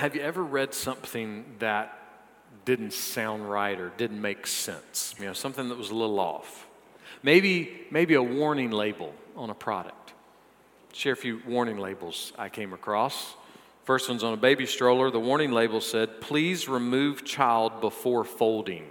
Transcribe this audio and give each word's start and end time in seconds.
Have 0.00 0.16
you 0.16 0.22
ever 0.22 0.42
read 0.42 0.72
something 0.72 1.44
that 1.58 1.94
didn't 2.64 2.94
sound 2.94 3.50
right 3.50 3.78
or 3.78 3.90
didn't 3.98 4.22
make 4.22 4.46
sense? 4.46 5.14
You 5.18 5.26
know, 5.26 5.34
something 5.34 5.68
that 5.68 5.76
was 5.76 5.90
a 5.90 5.94
little 5.94 6.18
off. 6.18 6.66
Maybe, 7.22 7.82
maybe 7.90 8.14
a 8.14 8.22
warning 8.22 8.70
label 8.70 9.12
on 9.36 9.50
a 9.50 9.54
product. 9.54 10.14
Share 10.94 11.12
a 11.12 11.16
few 11.16 11.42
warning 11.46 11.76
labels 11.76 12.32
I 12.38 12.48
came 12.48 12.72
across. 12.72 13.34
First 13.84 14.08
one's 14.08 14.24
on 14.24 14.32
a 14.32 14.38
baby 14.38 14.64
stroller. 14.64 15.10
The 15.10 15.20
warning 15.20 15.52
label 15.52 15.82
said, 15.82 16.22
Please 16.22 16.66
remove 16.66 17.22
child 17.22 17.82
before 17.82 18.24
folding. 18.24 18.86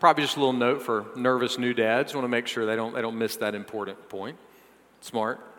Probably 0.00 0.24
just 0.24 0.36
a 0.36 0.40
little 0.40 0.52
note 0.52 0.82
for 0.82 1.06
nervous 1.14 1.58
new 1.58 1.74
dads. 1.74 2.12
Want 2.12 2.24
to 2.24 2.28
make 2.28 2.48
sure 2.48 2.66
they 2.66 2.74
don't, 2.74 2.92
they 2.92 3.02
don't 3.02 3.18
miss 3.18 3.36
that 3.36 3.54
important 3.54 4.08
point. 4.08 4.36
Smart. 5.00 5.51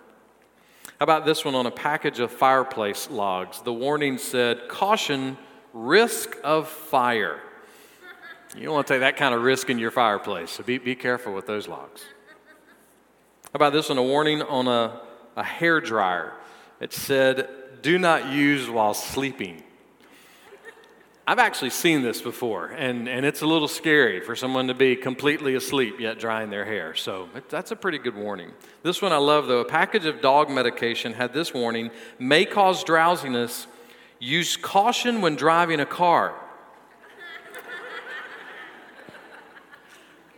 How 1.03 1.05
about 1.05 1.25
this 1.25 1.43
one 1.43 1.53
on 1.53 1.65
a 1.65 1.71
package 1.71 2.21
of 2.21 2.31
fireplace 2.31 3.09
logs? 3.11 3.59
The 3.59 3.73
warning 3.73 4.17
said, 4.17 4.69
Caution, 4.69 5.37
risk 5.73 6.37
of 6.45 6.69
fire. 6.69 7.41
You 8.55 8.63
don't 8.63 8.73
want 8.73 8.87
to 8.87 8.93
take 8.93 9.01
that 9.01 9.17
kind 9.17 9.35
of 9.35 9.41
risk 9.41 9.69
in 9.69 9.79
your 9.79 9.91
fireplace, 9.91 10.51
so 10.51 10.63
be, 10.63 10.77
be 10.77 10.95
careful 10.95 11.33
with 11.33 11.45
those 11.45 11.67
logs. 11.67 12.05
How 13.47 13.55
about 13.55 13.73
this 13.73 13.89
one? 13.89 13.97
A 13.97 14.01
warning 14.01 14.43
on 14.43 14.69
a, 14.69 15.01
a 15.35 15.43
hair 15.43 15.81
dryer. 15.81 16.35
It 16.79 16.93
said, 16.93 17.49
Do 17.81 17.99
not 17.99 18.31
use 18.31 18.69
while 18.69 18.93
sleeping. 18.93 19.61
I've 21.25 21.39
actually 21.39 21.69
seen 21.69 22.01
this 22.01 22.21
before, 22.21 22.67
and, 22.67 23.07
and 23.07 23.25
it's 23.25 23.41
a 23.41 23.45
little 23.45 23.69
scary 23.69 24.19
for 24.19 24.35
someone 24.35 24.67
to 24.67 24.73
be 24.73 24.97
completely 24.97 25.55
asleep 25.55 25.97
yet 25.97 26.19
drying 26.19 26.49
their 26.49 26.65
hair. 26.65 26.95
So 26.95 27.29
that's 27.47 27.71
a 27.71 27.77
pretty 27.77 27.97
good 27.97 28.15
warning. 28.15 28.51
This 28.83 29.01
one 29.01 29.13
I 29.13 29.17
love, 29.17 29.47
though. 29.47 29.61
A 29.61 29.65
package 29.65 30.05
of 30.05 30.19
dog 30.19 30.49
medication 30.49 31.13
had 31.13 31.33
this 31.33 31.53
warning 31.53 31.91
may 32.19 32.43
cause 32.43 32.83
drowsiness. 32.83 33.67
Use 34.19 34.57
caution 34.57 35.21
when 35.21 35.37
driving 35.37 35.79
a 35.79 35.85
car. 35.85 36.35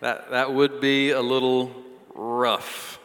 that, 0.02 0.30
that 0.30 0.53
would 0.53 0.80
be 0.81 1.09
a 1.09 1.22
little 1.22 1.75
rough. 2.13 3.00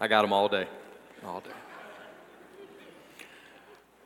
I 0.00 0.08
got 0.08 0.22
them 0.22 0.32
all 0.32 0.48
day 0.48 0.66
all 1.26 1.40
day. 1.40 1.50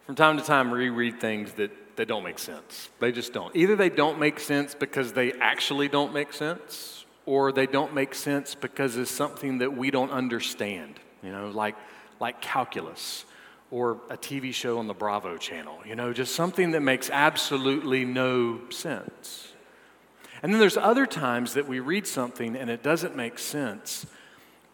From 0.06 0.14
time 0.14 0.38
to 0.38 0.44
time, 0.44 0.70
we 0.70 0.88
read 0.88 1.20
things 1.20 1.52
that, 1.54 1.70
that 1.96 2.08
don't 2.08 2.24
make 2.24 2.38
sense. 2.38 2.88
They 2.98 3.12
just 3.12 3.32
don't. 3.32 3.54
Either 3.54 3.76
they 3.76 3.90
don't 3.90 4.18
make 4.18 4.40
sense 4.40 4.74
because 4.74 5.12
they 5.12 5.32
actually 5.34 5.88
don't 5.88 6.14
make 6.14 6.32
sense, 6.32 7.04
or 7.26 7.52
they 7.52 7.66
don't 7.66 7.92
make 7.92 8.14
sense 8.14 8.54
because 8.54 8.96
it's 8.96 9.10
something 9.10 9.58
that 9.58 9.76
we 9.76 9.90
don't 9.90 10.10
understand, 10.10 10.98
you 11.22 11.30
know, 11.30 11.50
like, 11.50 11.76
like 12.20 12.40
calculus 12.40 13.26
or 13.70 14.00
a 14.08 14.16
TV 14.16 14.54
show 14.54 14.78
on 14.78 14.86
the 14.86 14.94
Bravo 14.94 15.36
channel, 15.36 15.78
you 15.84 15.94
know, 15.94 16.12
just 16.14 16.34
something 16.34 16.70
that 16.70 16.80
makes 16.80 17.10
absolutely 17.10 18.04
no 18.06 18.60
sense. 18.70 19.52
And 20.42 20.52
then 20.52 20.60
there's 20.60 20.76
other 20.76 21.04
times 21.04 21.54
that 21.54 21.68
we 21.68 21.80
read 21.80 22.06
something 22.06 22.56
and 22.56 22.70
it 22.70 22.82
doesn't 22.82 23.14
make 23.14 23.38
sense 23.38 24.06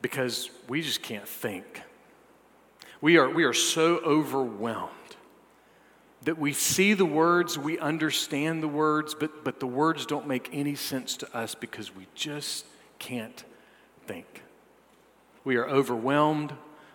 because 0.02 0.50
we 0.68 0.82
just 0.82 1.02
can't 1.02 1.26
think. 1.26 1.82
We 3.04 3.18
are, 3.18 3.28
we 3.28 3.44
are 3.44 3.52
so 3.52 3.98
overwhelmed 3.98 4.90
that 6.22 6.38
we 6.38 6.54
see 6.54 6.94
the 6.94 7.04
words, 7.04 7.58
we 7.58 7.78
understand 7.78 8.62
the 8.62 8.68
words, 8.68 9.14
but, 9.14 9.44
but 9.44 9.60
the 9.60 9.66
words 9.66 10.06
don't 10.06 10.26
make 10.26 10.48
any 10.54 10.74
sense 10.74 11.18
to 11.18 11.36
us 11.36 11.54
because 11.54 11.94
we 11.94 12.06
just 12.14 12.64
can't 12.98 13.44
think. 14.06 14.42
We 15.44 15.56
are 15.56 15.68
overwhelmed, 15.68 16.54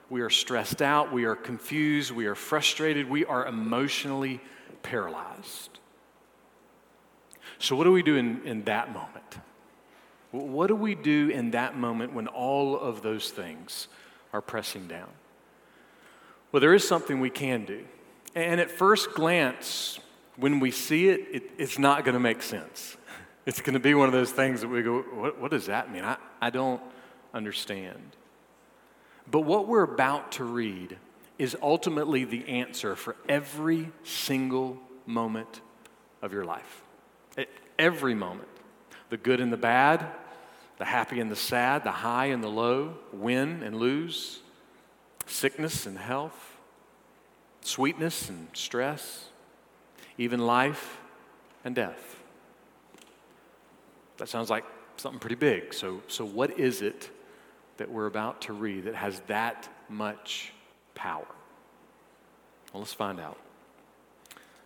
we 0.09 0.21
are 0.21 0.31
stressed 0.31 0.81
out, 0.81 1.13
we 1.13 1.25
are 1.25 1.35
confused, 1.35 2.09
we 2.09 2.25
are 2.25 2.33
frustrated, 2.33 3.07
we 3.07 3.23
are 3.25 3.45
emotionally 3.45 4.41
paralyzed. 4.81 5.77
So, 7.59 7.75
what 7.75 7.83
do 7.83 7.91
we 7.91 8.01
do 8.01 8.15
in, 8.15 8.41
in 8.47 8.63
that 8.63 8.91
moment? 8.91 9.37
What 10.31 10.69
do 10.69 10.75
we 10.75 10.95
do 10.95 11.29
in 11.29 11.51
that 11.51 11.77
moment 11.77 12.13
when 12.13 12.27
all 12.27 12.79
of 12.79 13.03
those 13.03 13.29
things 13.29 13.89
are 14.33 14.41
pressing 14.41 14.87
down? 14.87 15.09
Well, 16.51 16.59
there 16.59 16.73
is 16.73 16.87
something 16.87 17.19
we 17.19 17.29
can 17.29 17.65
do. 17.65 17.85
And 18.35 18.59
at 18.59 18.71
first 18.71 19.13
glance, 19.13 19.99
when 20.35 20.59
we 20.59 20.71
see 20.71 21.09
it, 21.09 21.27
it 21.31 21.43
it's 21.57 21.77
not 21.77 22.05
going 22.05 22.13
to 22.13 22.19
make 22.19 22.41
sense. 22.41 22.95
It's 23.45 23.61
going 23.61 23.73
to 23.73 23.79
be 23.79 23.95
one 23.95 24.05
of 24.05 24.13
those 24.13 24.31
things 24.31 24.61
that 24.61 24.67
we 24.67 24.83
go, 24.83 24.99
what, 24.99 25.39
what 25.39 25.49
does 25.49 25.65
that 25.67 25.91
mean? 25.91 26.03
I, 26.03 26.17
I 26.39 26.51
don't 26.51 26.81
understand. 27.33 28.15
But 29.31 29.41
what 29.41 29.67
we're 29.67 29.83
about 29.83 30.33
to 30.33 30.43
read 30.43 30.97
is 31.39 31.55
ultimately 31.59 32.25
the 32.25 32.47
answer 32.47 32.95
for 32.95 33.15
every 33.27 33.91
single 34.03 34.77
moment 35.07 35.61
of 36.21 36.31
your 36.31 36.45
life. 36.45 36.83
Every 37.79 38.13
moment. 38.13 38.49
The 39.09 39.17
good 39.17 39.39
and 39.39 39.51
the 39.51 39.57
bad, 39.57 40.05
the 40.77 40.85
happy 40.85 41.19
and 41.19 41.31
the 41.31 41.35
sad, 41.35 41.83
the 41.83 41.91
high 41.91 42.27
and 42.27 42.43
the 42.43 42.49
low, 42.49 42.97
win 43.13 43.63
and 43.63 43.77
lose, 43.77 44.41
sickness 45.29 45.85
and 45.85 45.97
health, 45.97 46.57
sweetness 47.61 48.29
and 48.29 48.47
stress, 48.53 49.29
even 50.17 50.39
life 50.39 50.99
and 51.63 51.75
death. 51.75 52.17
That 54.17 54.27
sounds 54.27 54.49
like 54.49 54.65
something 54.97 55.19
pretty 55.19 55.35
big. 55.35 55.73
So, 55.73 56.01
so 56.07 56.25
what 56.25 56.59
is 56.59 56.81
it 56.81 57.09
that 57.77 57.89
we're 57.89 58.07
about 58.07 58.41
to 58.41 58.53
read 58.53 58.83
that 58.85 58.95
has 58.95 59.21
that 59.27 59.69
much 59.87 60.51
power? 60.95 61.25
Well, 62.73 62.81
let's 62.81 62.93
find 62.93 63.19
out. 63.19 63.37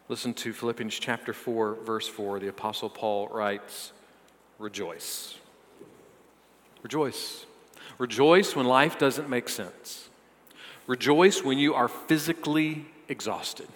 Listen 0.09 0.33
to 0.33 0.51
Philippians 0.51 0.99
chapter 0.99 1.33
4, 1.33 1.75
verse 1.75 2.07
4. 2.07 2.39
The 2.39 2.49
Apostle 2.49 2.89
Paul 2.89 3.27
writes, 3.29 3.93
Rejoice. 4.59 5.35
Rejoice. 6.81 7.45
Rejoice 7.97 8.55
when 8.55 8.65
life 8.65 8.97
doesn't 8.97 9.29
make 9.29 9.47
sense. 9.47 10.09
Rejoice 10.87 11.43
when 11.43 11.57
you 11.57 11.73
are 11.73 11.87
physically 11.87 12.85
exhausted. 13.07 13.67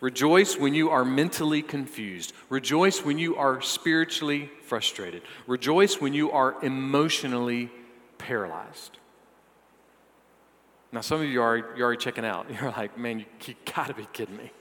Rejoice 0.00 0.56
when 0.56 0.74
you 0.74 0.90
are 0.90 1.04
mentally 1.04 1.62
confused. 1.62 2.32
Rejoice 2.48 3.04
when 3.04 3.18
you 3.18 3.36
are 3.36 3.60
spiritually 3.60 4.50
frustrated. 4.62 5.22
Rejoice 5.46 6.00
when 6.00 6.14
you 6.14 6.30
are 6.30 6.56
emotionally 6.62 7.70
paralyzed. 8.18 8.98
Now, 10.92 11.00
some 11.00 11.20
of 11.20 11.26
you 11.26 11.42
are 11.42 11.56
you're 11.56 11.86
already 11.86 12.00
checking 12.00 12.24
out. 12.24 12.46
You're 12.60 12.70
like, 12.70 12.96
man, 12.96 13.18
you, 13.18 13.24
you 13.46 13.54
gotta 13.74 13.94
be 13.94 14.06
kidding 14.12 14.36
me. 14.36 14.52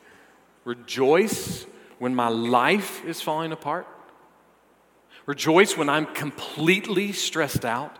Rejoice 0.66 1.68
when 2.00 2.16
my 2.16 2.28
life 2.28 3.06
is 3.06 3.22
falling 3.22 3.52
apart. 3.52 3.88
Rejoice 5.26 5.78
when 5.78 5.90
I'm 5.90 6.08
completely 6.08 7.12
stressed 7.12 7.66
out. 7.66 7.98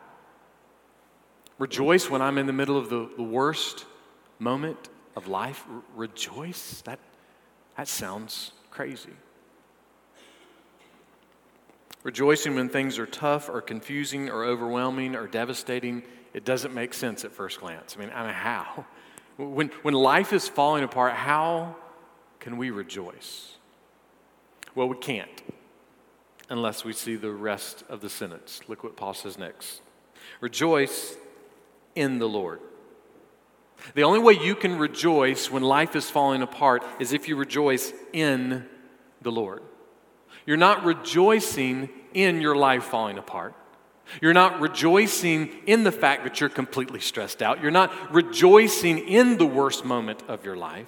Rejoice 1.64 2.10
when 2.10 2.22
I'm 2.22 2.38
in 2.38 2.46
the 2.46 2.52
middle 2.52 2.78
of 2.78 2.90
the, 2.90 3.10
the 3.16 3.24
worst 3.24 3.86
moment 4.38 4.90
of 5.16 5.30
life. 5.30 5.64
rejoice? 5.96 6.82
That, 6.82 7.00
that 7.78 7.88
sounds 7.88 8.52
crazy. 8.70 9.14
Rejoicing 12.04 12.56
when 12.56 12.68
things 12.68 13.00
are 13.00 13.06
tough 13.06 13.48
or 13.48 13.62
confusing 13.62 14.30
or 14.30 14.44
overwhelming 14.44 15.16
or 15.16 15.26
devastating, 15.26 16.04
it 16.34 16.44
doesn't 16.44 16.74
make 16.74 16.94
sense 16.94 17.24
at 17.24 17.32
first 17.32 17.62
glance. 17.62 17.96
I 17.96 18.02
mean, 18.02 18.12
I 18.14 18.26
mean 18.26 18.34
how? 18.34 18.86
When, 19.38 19.70
when 19.84 19.94
life 19.94 20.34
is 20.34 20.50
falling 20.50 20.84
apart, 20.84 21.14
how 21.14 21.78
can 22.40 22.58
we 22.58 22.72
rejoice? 22.72 23.56
Well, 24.76 24.90
we 24.90 24.98
can't 24.98 25.42
unless 26.50 26.84
we 26.84 26.92
see 26.92 27.16
the 27.16 27.32
rest 27.32 27.86
of 27.88 28.02
the 28.02 28.10
sentence. 28.10 28.60
Look 28.68 28.84
what 28.84 28.98
Paul 28.98 29.14
says 29.14 29.38
next. 29.40 29.82
Rejoice 30.40 31.18
in 31.96 32.20
the 32.20 32.28
Lord. 32.28 32.60
The 33.96 34.04
only 34.04 34.20
way 34.20 34.34
you 34.34 34.56
can 34.56 34.78
rejoice 34.78 35.52
when 35.52 35.64
life 35.64 35.96
is 35.96 36.10
falling 36.10 36.42
apart 36.42 36.84
is 37.00 37.14
if 37.14 37.28
you 37.28 37.36
rejoice 37.36 37.94
in 38.14 38.66
the 39.22 39.32
Lord. 39.32 39.62
You're 40.46 40.58
not 40.58 40.84
rejoicing 40.84 41.90
in 42.14 42.42
your 42.42 42.56
life 42.56 42.86
falling 42.86 43.18
apart. 43.18 43.56
You're 44.22 44.34
not 44.34 44.60
rejoicing 44.60 45.50
in 45.66 45.84
the 45.84 45.92
fact 45.92 46.24
that 46.24 46.40
you're 46.40 46.50
completely 46.50 47.00
stressed 47.00 47.42
out. 47.42 47.62
You're 47.62 47.72
not 47.72 48.14
rejoicing 48.14 49.00
in 49.00 49.38
the 49.38 49.46
worst 49.46 49.86
moment 49.86 50.24
of 50.28 50.46
your 50.46 50.58
life. 50.58 50.88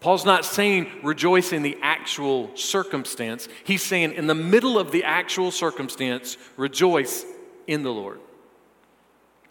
Paul's 0.00 0.24
not 0.24 0.44
saying 0.44 0.88
rejoice 1.02 1.52
in 1.52 1.62
the 1.62 1.76
actual 1.82 2.54
circumstance. 2.56 3.48
He's 3.64 3.82
saying 3.82 4.12
in 4.12 4.26
the 4.26 4.34
middle 4.34 4.78
of 4.78 4.92
the 4.92 5.04
actual 5.04 5.50
circumstance, 5.50 6.36
rejoice 6.56 7.24
in 7.66 7.82
the 7.82 7.92
Lord. 7.92 8.20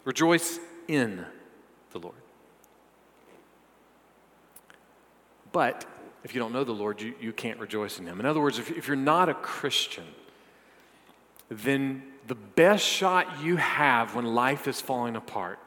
Rejoice 0.06 0.60
in 0.88 1.26
the 1.90 1.98
Lord. 1.98 2.14
But 5.52 5.84
if 6.24 6.32
you 6.34 6.40
don't 6.40 6.52
know 6.52 6.64
the 6.64 6.72
Lord, 6.72 7.02
you, 7.02 7.14
you 7.20 7.32
can't 7.32 7.58
rejoice 7.58 7.98
in 7.98 8.06
Him. 8.06 8.20
In 8.20 8.26
other 8.26 8.40
words, 8.40 8.58
if, 8.58 8.70
if 8.70 8.86
you're 8.86 8.96
not 8.96 9.28
a 9.28 9.34
Christian, 9.34 10.04
then, 11.50 12.02
the 12.26 12.34
best 12.34 12.84
shot 12.84 13.42
you 13.42 13.56
have 13.56 14.16
when 14.16 14.24
life 14.24 14.66
is 14.66 14.80
falling 14.80 15.14
apart 15.14 15.60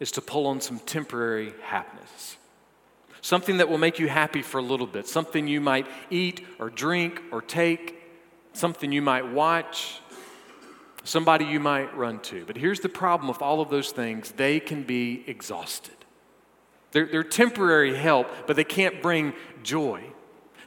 is 0.00 0.10
to 0.12 0.22
pull 0.22 0.46
on 0.46 0.62
some 0.62 0.78
temporary 0.78 1.52
happiness. 1.62 2.38
Something 3.20 3.58
that 3.58 3.68
will 3.68 3.78
make 3.78 3.98
you 3.98 4.08
happy 4.08 4.40
for 4.40 4.58
a 4.58 4.62
little 4.62 4.86
bit, 4.86 5.06
something 5.06 5.46
you 5.46 5.60
might 5.60 5.86
eat 6.10 6.46
or 6.58 6.70
drink 6.70 7.20
or 7.30 7.42
take, 7.42 8.02
something 8.54 8.92
you 8.92 9.02
might 9.02 9.30
watch, 9.30 10.00
somebody 11.06 11.44
you 11.44 11.60
might 11.60 11.96
run 11.96 12.20
to. 12.20 12.44
But 12.44 12.56
here's 12.56 12.80
the 12.80 12.88
problem 12.88 13.28
with 13.28 13.40
all 13.40 13.60
of 13.60 13.70
those 13.70 13.90
things 13.92 14.32
they 14.32 14.60
can 14.60 14.82
be 14.82 15.24
exhausted. 15.26 15.94
They're, 16.92 17.06
they're 17.06 17.24
temporary 17.24 17.96
help, 17.96 18.28
but 18.46 18.56
they 18.56 18.64
can't 18.64 19.02
bring 19.02 19.34
joy. 19.62 20.02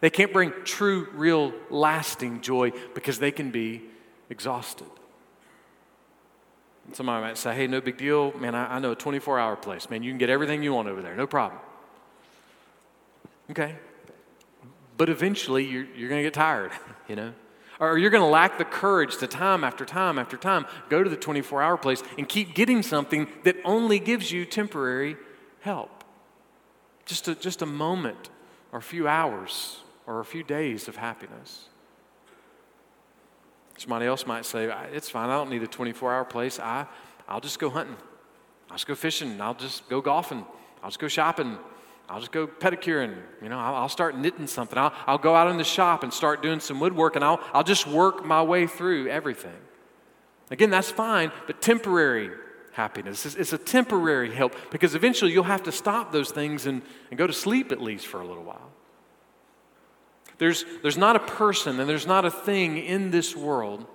They 0.01 0.09
can't 0.09 0.31
bring 0.31 0.53
true, 0.63 1.09
real, 1.13 1.53
lasting 1.69 2.41
joy 2.41 2.71
because 2.93 3.19
they 3.19 3.31
can 3.31 3.51
be 3.51 3.83
exhausted. 4.29 4.87
Somebody 6.93 7.21
might 7.21 7.37
say, 7.37 7.53
hey, 7.53 7.67
no 7.67 7.81
big 7.81 7.97
deal. 7.97 8.31
Man, 8.37 8.55
I, 8.55 8.75
I 8.75 8.79
know 8.79 8.91
a 8.91 8.95
24 8.95 9.39
hour 9.39 9.55
place. 9.55 9.89
Man, 9.89 10.01
you 10.03 10.11
can 10.11 10.17
get 10.17 10.29
everything 10.29 10.63
you 10.63 10.73
want 10.73 10.87
over 10.87 11.01
there. 11.01 11.15
No 11.15 11.27
problem. 11.27 11.59
Okay. 13.51 13.75
But 14.97 15.09
eventually, 15.09 15.65
you're, 15.65 15.85
you're 15.95 16.09
going 16.09 16.19
to 16.19 16.23
get 16.23 16.33
tired, 16.33 16.71
you 17.07 17.15
know? 17.15 17.33
Or 17.79 17.97
you're 17.97 18.09
going 18.09 18.23
to 18.23 18.29
lack 18.29 18.57
the 18.57 18.65
courage 18.65 19.17
to 19.17 19.27
time 19.27 19.63
after 19.63 19.85
time 19.85 20.19
after 20.19 20.35
time 20.35 20.65
go 20.89 21.01
to 21.01 21.09
the 21.09 21.15
24 21.15 21.61
hour 21.61 21.77
place 21.77 22.03
and 22.17 22.27
keep 22.27 22.53
getting 22.53 22.83
something 22.83 23.27
that 23.43 23.55
only 23.63 23.99
gives 23.99 24.31
you 24.31 24.45
temporary 24.45 25.15
help. 25.61 26.03
Just 27.05 27.27
a, 27.27 27.35
just 27.35 27.61
a 27.61 27.65
moment 27.65 28.29
or 28.71 28.79
a 28.79 28.81
few 28.81 29.07
hours 29.07 29.79
or 30.05 30.19
a 30.19 30.25
few 30.25 30.43
days 30.43 30.87
of 30.87 30.97
happiness. 30.97 31.69
Somebody 33.77 34.07
else 34.07 34.27
might 34.27 34.45
say, 34.45 34.69
It's 34.91 35.09
fine, 35.09 35.29
I 35.29 35.37
don't 35.37 35.49
need 35.49 35.63
a 35.63 35.67
24 35.67 36.13
hour 36.13 36.25
place. 36.25 36.59
I, 36.59 36.85
I'll 37.29 37.39
just 37.39 37.59
go 37.59 37.69
hunting. 37.69 37.95
I'll 38.69 38.75
just 38.75 38.87
go 38.87 38.95
fishing. 38.95 39.39
I'll 39.39 39.53
just 39.53 39.87
go 39.87 40.01
golfing. 40.01 40.45
I'll 40.83 40.89
just 40.89 40.99
go 40.99 41.07
shopping. 41.07 41.57
I'll 42.09 42.19
just 42.19 42.31
go 42.31 42.47
pedicuring. 42.47 43.15
You 43.41 43.49
know, 43.49 43.59
I'll, 43.59 43.75
I'll 43.75 43.89
start 43.89 44.17
knitting 44.17 44.47
something. 44.47 44.77
I'll, 44.77 44.93
I'll 45.05 45.17
go 45.19 45.35
out 45.35 45.49
in 45.49 45.57
the 45.57 45.63
shop 45.63 46.03
and 46.03 46.11
start 46.11 46.41
doing 46.41 46.59
some 46.59 46.79
woodwork, 46.79 47.15
and 47.15 47.23
I'll, 47.23 47.39
I'll 47.53 47.63
just 47.63 47.85
work 47.85 48.25
my 48.25 48.41
way 48.41 48.65
through 48.65 49.07
everything. 49.09 49.55
Again, 50.49 50.71
that's 50.71 50.89
fine, 50.89 51.31
but 51.45 51.61
temporary 51.61 52.31
happiness. 52.71 53.25
It's, 53.25 53.35
it's 53.35 53.53
a 53.53 53.57
temporary 53.57 54.33
help 54.33 54.55
because 54.71 54.95
eventually 54.95 55.31
you'll 55.31 55.43
have 55.43 55.63
to 55.63 55.71
stop 55.71 56.11
those 56.11 56.31
things 56.31 56.65
and, 56.65 56.81
and 57.11 57.17
go 57.17 57.27
to 57.27 57.33
sleep 57.33 57.71
at 57.71 57.81
least 57.81 58.07
for 58.07 58.21
a 58.21 58.25
little 58.25 58.43
while. 58.43 58.71
There's, 60.39 60.65
there's 60.81 60.97
not 60.97 61.15
a 61.15 61.19
person 61.19 61.79
and 61.79 61.89
there's 61.89 62.07
not 62.07 62.25
a 62.25 62.31
thing 62.31 62.77
in 62.77 63.11
this 63.11 63.35
world 63.35 63.85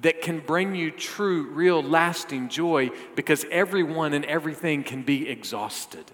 that 0.00 0.22
can 0.22 0.40
bring 0.40 0.74
you 0.74 0.90
true, 0.90 1.50
real, 1.50 1.82
lasting 1.82 2.48
joy 2.48 2.90
because 3.14 3.44
everyone 3.50 4.14
and 4.14 4.24
everything 4.24 4.82
can 4.82 5.02
be 5.02 5.28
exhausted. 5.28 6.04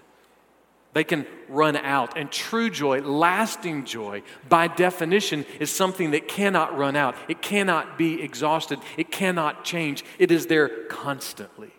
They 0.95 1.03
can 1.03 1.27
run 1.49 1.75
out. 1.75 2.17
And 2.17 2.31
true 2.31 2.69
joy, 2.69 3.01
lasting 3.01 3.83
joy, 3.83 4.23
by 4.47 4.69
definition, 4.69 5.45
is 5.59 5.69
something 5.69 6.11
that 6.11 6.29
cannot 6.29 6.77
run 6.77 6.95
out. 6.95 7.15
It 7.27 7.41
cannot 7.41 7.97
be 7.97 8.21
exhausted. 8.21 8.79
It 8.95 9.11
cannot 9.11 9.65
change. 9.65 10.05
It 10.17 10.31
is 10.31 10.47
there 10.47 10.69
constantly. 10.87 11.73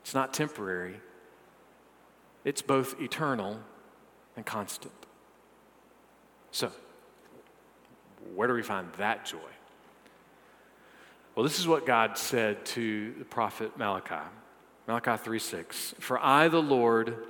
It's 0.00 0.14
not 0.14 0.32
temporary, 0.32 0.98
it's 2.42 2.62
both 2.62 2.98
eternal 2.98 3.60
and 4.34 4.46
constant. 4.46 4.94
So, 6.52 6.72
where 8.34 8.48
do 8.48 8.54
we 8.54 8.62
find 8.62 8.88
that 8.96 9.26
joy? 9.26 9.36
Well, 11.34 11.44
this 11.44 11.58
is 11.58 11.68
what 11.68 11.84
God 11.84 12.16
said 12.16 12.64
to 12.66 13.12
the 13.18 13.26
prophet 13.26 13.76
Malachi. 13.76 14.24
Malachi 14.88 15.22
3 15.22 15.38
6. 15.38 15.94
For 16.00 16.18
I, 16.18 16.48
the 16.48 16.62
Lord, 16.62 17.26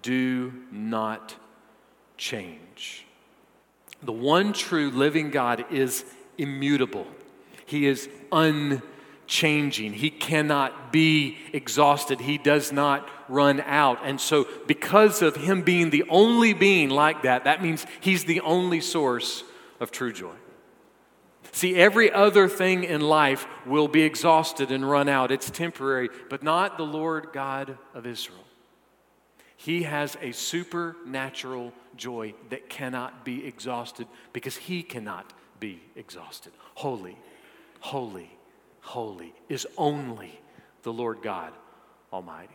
do 0.00 0.52
not 0.70 1.34
change. 2.16 3.04
The 4.02 4.12
one 4.12 4.52
true 4.52 4.90
living 4.90 5.30
God 5.30 5.64
is 5.70 6.04
immutable, 6.38 7.06
He 7.66 7.86
is 7.86 8.08
unchanging. 8.32 9.92
He 9.92 10.10
cannot 10.10 10.92
be 10.92 11.36
exhausted, 11.52 12.20
He 12.20 12.38
does 12.38 12.72
not 12.72 13.08
run 13.28 13.60
out. 13.62 13.98
And 14.04 14.20
so, 14.20 14.46
because 14.68 15.20
of 15.20 15.34
Him 15.34 15.62
being 15.62 15.90
the 15.90 16.04
only 16.08 16.52
being 16.52 16.90
like 16.90 17.22
that, 17.22 17.42
that 17.44 17.60
means 17.60 17.84
He's 18.00 18.24
the 18.24 18.40
only 18.40 18.80
source 18.80 19.42
of 19.80 19.90
true 19.90 20.12
joy. 20.12 20.34
See, 21.52 21.74
every 21.76 22.12
other 22.12 22.48
thing 22.48 22.84
in 22.84 23.00
life 23.00 23.46
will 23.66 23.88
be 23.88 24.02
exhausted 24.02 24.70
and 24.70 24.88
run 24.88 25.08
out. 25.08 25.32
It's 25.32 25.50
temporary, 25.50 26.08
but 26.28 26.42
not 26.42 26.76
the 26.76 26.84
Lord 26.84 27.28
God 27.32 27.76
of 27.94 28.06
Israel. 28.06 28.44
He 29.56 29.82
has 29.82 30.16
a 30.22 30.32
supernatural 30.32 31.72
joy 31.96 32.34
that 32.48 32.70
cannot 32.70 33.24
be 33.24 33.46
exhausted 33.46 34.06
because 34.32 34.56
he 34.56 34.82
cannot 34.82 35.32
be 35.58 35.82
exhausted. 35.96 36.52
Holy, 36.74 37.18
holy, 37.80 38.30
holy 38.80 39.34
is 39.48 39.66
only 39.76 40.40
the 40.82 40.92
Lord 40.92 41.20
God 41.20 41.52
Almighty. 42.12 42.54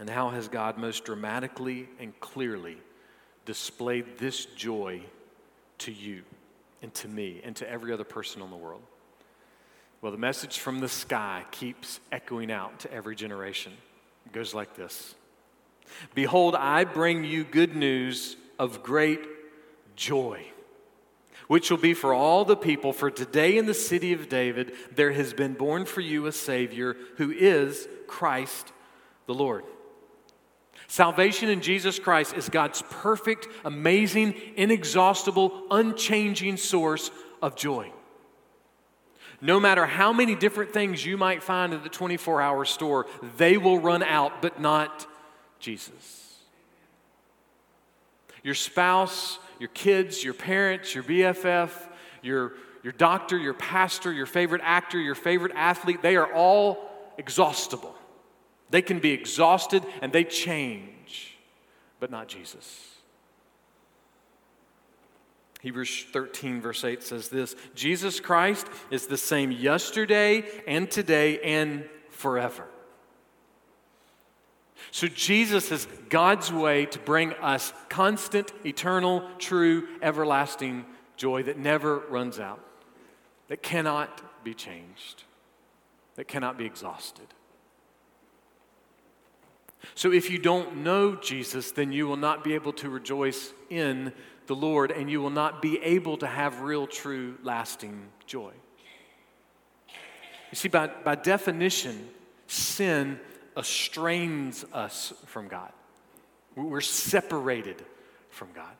And 0.00 0.08
how 0.08 0.30
has 0.30 0.48
God 0.48 0.78
most 0.78 1.04
dramatically 1.04 1.88
and 2.00 2.18
clearly 2.18 2.78
displayed 3.44 4.18
this 4.18 4.46
joy 4.46 5.02
to 5.80 5.92
you 5.92 6.22
and 6.82 6.92
to 6.94 7.08
me 7.08 7.40
and 7.44 7.54
to 7.56 7.70
every 7.70 7.92
other 7.92 8.04
person 8.04 8.42
in 8.42 8.50
the 8.50 8.56
world? 8.56 8.82
Well, 10.02 10.12
the 10.12 10.18
message 10.18 10.58
from 10.58 10.78
the 10.78 10.88
sky 10.88 11.44
keeps 11.50 12.00
echoing 12.10 12.50
out 12.50 12.80
to 12.80 12.92
every 12.92 13.14
generation. 13.14 13.72
It 14.26 14.32
goes 14.32 14.54
like 14.54 14.74
this 14.74 15.14
Behold, 16.14 16.54
I 16.54 16.84
bring 16.84 17.24
you 17.24 17.44
good 17.44 17.76
news 17.76 18.36
of 18.58 18.82
great 18.82 19.20
joy, 19.96 20.46
which 21.48 21.70
will 21.70 21.78
be 21.78 21.94
for 21.94 22.14
all 22.14 22.44
the 22.44 22.56
people. 22.56 22.92
For 22.92 23.10
today 23.10 23.58
in 23.58 23.66
the 23.66 23.74
city 23.74 24.12
of 24.12 24.28
David, 24.28 24.72
there 24.94 25.12
has 25.12 25.34
been 25.34 25.54
born 25.54 25.84
for 25.84 26.00
you 26.00 26.26
a 26.26 26.32
Savior 26.32 26.96
who 27.16 27.30
is 27.30 27.88
Christ 28.06 28.72
the 29.26 29.34
Lord. 29.34 29.64
Salvation 30.90 31.48
in 31.48 31.60
Jesus 31.60 32.00
Christ 32.00 32.34
is 32.34 32.48
God's 32.48 32.82
perfect, 32.90 33.46
amazing, 33.64 34.34
inexhaustible, 34.56 35.68
unchanging 35.70 36.56
source 36.56 37.12
of 37.40 37.54
joy. 37.54 37.92
No 39.40 39.60
matter 39.60 39.86
how 39.86 40.12
many 40.12 40.34
different 40.34 40.72
things 40.72 41.06
you 41.06 41.16
might 41.16 41.44
find 41.44 41.72
at 41.72 41.84
the 41.84 41.88
24 41.88 42.42
hour 42.42 42.64
store, 42.64 43.06
they 43.36 43.56
will 43.56 43.78
run 43.78 44.02
out, 44.02 44.42
but 44.42 44.60
not 44.60 45.06
Jesus. 45.60 46.40
Your 48.42 48.56
spouse, 48.56 49.38
your 49.60 49.68
kids, 49.68 50.24
your 50.24 50.34
parents, 50.34 50.92
your 50.92 51.04
BFF, 51.04 51.70
your, 52.20 52.54
your 52.82 52.94
doctor, 52.94 53.38
your 53.38 53.54
pastor, 53.54 54.12
your 54.12 54.26
favorite 54.26 54.62
actor, 54.64 54.98
your 54.98 55.14
favorite 55.14 55.52
athlete, 55.54 56.02
they 56.02 56.16
are 56.16 56.34
all 56.34 56.90
exhaustible. 57.16 57.94
They 58.70 58.82
can 58.82 59.00
be 59.00 59.10
exhausted 59.10 59.84
and 60.00 60.12
they 60.12 60.24
change, 60.24 61.36
but 61.98 62.10
not 62.10 62.28
Jesus. 62.28 62.86
Hebrews 65.60 66.06
13, 66.12 66.60
verse 66.60 66.84
8 66.84 67.02
says 67.02 67.28
this 67.28 67.54
Jesus 67.74 68.18
Christ 68.20 68.66
is 68.90 69.06
the 69.06 69.18
same 69.18 69.50
yesterday 69.50 70.44
and 70.66 70.90
today 70.90 71.38
and 71.40 71.84
forever. 72.08 72.64
So, 74.92 75.06
Jesus 75.06 75.70
is 75.70 75.86
God's 76.08 76.50
way 76.50 76.86
to 76.86 76.98
bring 76.98 77.34
us 77.34 77.72
constant, 77.90 78.52
eternal, 78.64 79.28
true, 79.38 79.86
everlasting 80.00 80.86
joy 81.16 81.42
that 81.42 81.58
never 81.58 81.98
runs 82.08 82.40
out, 82.40 82.64
that 83.48 83.62
cannot 83.62 84.22
be 84.42 84.54
changed, 84.54 85.24
that 86.14 86.26
cannot 86.26 86.56
be 86.56 86.64
exhausted. 86.64 87.26
So 89.94 90.12
if 90.12 90.30
you 90.30 90.38
don't 90.38 90.78
know 90.78 91.16
Jesus, 91.16 91.72
then 91.72 91.92
you 91.92 92.06
will 92.06 92.16
not 92.16 92.44
be 92.44 92.54
able 92.54 92.72
to 92.74 92.88
rejoice 92.88 93.52
in 93.68 94.12
the 94.46 94.54
Lord 94.54 94.90
and 94.90 95.10
you 95.10 95.20
will 95.20 95.30
not 95.30 95.62
be 95.62 95.80
able 95.82 96.16
to 96.18 96.26
have 96.26 96.60
real, 96.60 96.86
true, 96.86 97.38
lasting 97.42 98.08
joy. 98.26 98.52
You 100.50 100.56
see, 100.56 100.68
by, 100.68 100.88
by 100.88 101.14
definition, 101.14 102.08
sin 102.46 103.20
estranges 103.56 104.64
us 104.72 105.12
from 105.26 105.48
God. 105.48 105.72
We're 106.56 106.80
separated 106.80 107.82
from 108.30 108.48
God. 108.54 108.74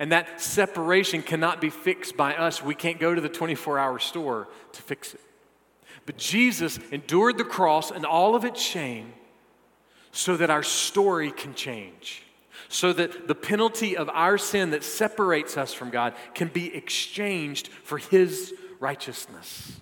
And 0.00 0.10
that 0.10 0.40
separation 0.40 1.22
cannot 1.22 1.60
be 1.60 1.70
fixed 1.70 2.16
by 2.16 2.34
us. 2.34 2.62
We 2.62 2.74
can't 2.74 2.98
go 2.98 3.14
to 3.14 3.20
the 3.20 3.28
24 3.28 3.78
hour 3.78 3.98
store 3.98 4.48
to 4.72 4.82
fix 4.82 5.14
it. 5.14 5.20
But 6.06 6.18
Jesus 6.18 6.78
endured 6.90 7.38
the 7.38 7.44
cross 7.44 7.90
and 7.90 8.04
all 8.04 8.34
of 8.34 8.44
its 8.44 8.60
shame 8.60 9.12
so 10.14 10.36
that 10.36 10.48
our 10.48 10.62
story 10.62 11.32
can 11.32 11.54
change, 11.54 12.22
so 12.68 12.92
that 12.92 13.26
the 13.26 13.34
penalty 13.34 13.96
of 13.96 14.08
our 14.10 14.38
sin 14.38 14.70
that 14.70 14.84
separates 14.84 15.56
us 15.56 15.74
from 15.74 15.90
God 15.90 16.14
can 16.34 16.46
be 16.46 16.72
exchanged 16.72 17.66
for 17.66 17.98
His 17.98 18.54
righteousness. 18.78 19.80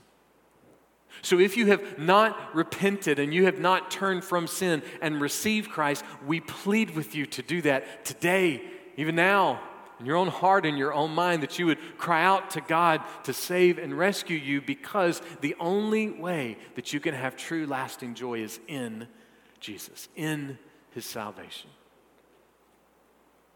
So, 1.21 1.39
if 1.39 1.59
you 1.59 1.67
have 1.67 1.99
not 1.99 2.55
repented 2.55 3.19
and 3.19 3.33
you 3.33 3.45
have 3.45 3.59
not 3.59 3.91
turned 3.91 4.25
from 4.25 4.47
sin 4.47 4.83
and 5.03 5.21
received 5.21 5.71
Christ, 5.71 6.03
we 6.27 6.41
plead 6.41 6.97
with 6.97 7.15
you 7.15 7.27
to 7.27 7.43
do 7.43 7.61
that 7.62 8.07
today, 8.07 8.62
even 8.97 9.15
now, 9.15 9.61
in 10.01 10.07
your 10.07 10.17
own 10.17 10.29
heart 10.29 10.65
and 10.65 10.79
your 10.79 10.95
own 10.95 11.15
mind, 11.15 11.43
that 11.43 11.59
you 11.59 11.67
would 11.67 11.99
cry 11.99 12.25
out 12.25 12.53
to 12.53 12.62
God 12.62 13.03
to 13.25 13.35
save 13.35 13.77
and 13.79 13.97
rescue 13.97 14.39
you 14.39 14.62
because 14.62 15.21
the 15.43 15.55
only 15.61 16.09
way 16.11 16.57
that 16.75 16.95
you 16.95 17.01
can 17.01 17.15
have 17.15 17.37
true, 17.37 17.67
lasting 17.67 18.15
joy 18.15 18.41
is 18.41 18.59
in 18.67 19.07
Jesus, 19.62 20.09
in 20.16 20.59
His 20.90 21.07
salvation. 21.07 21.71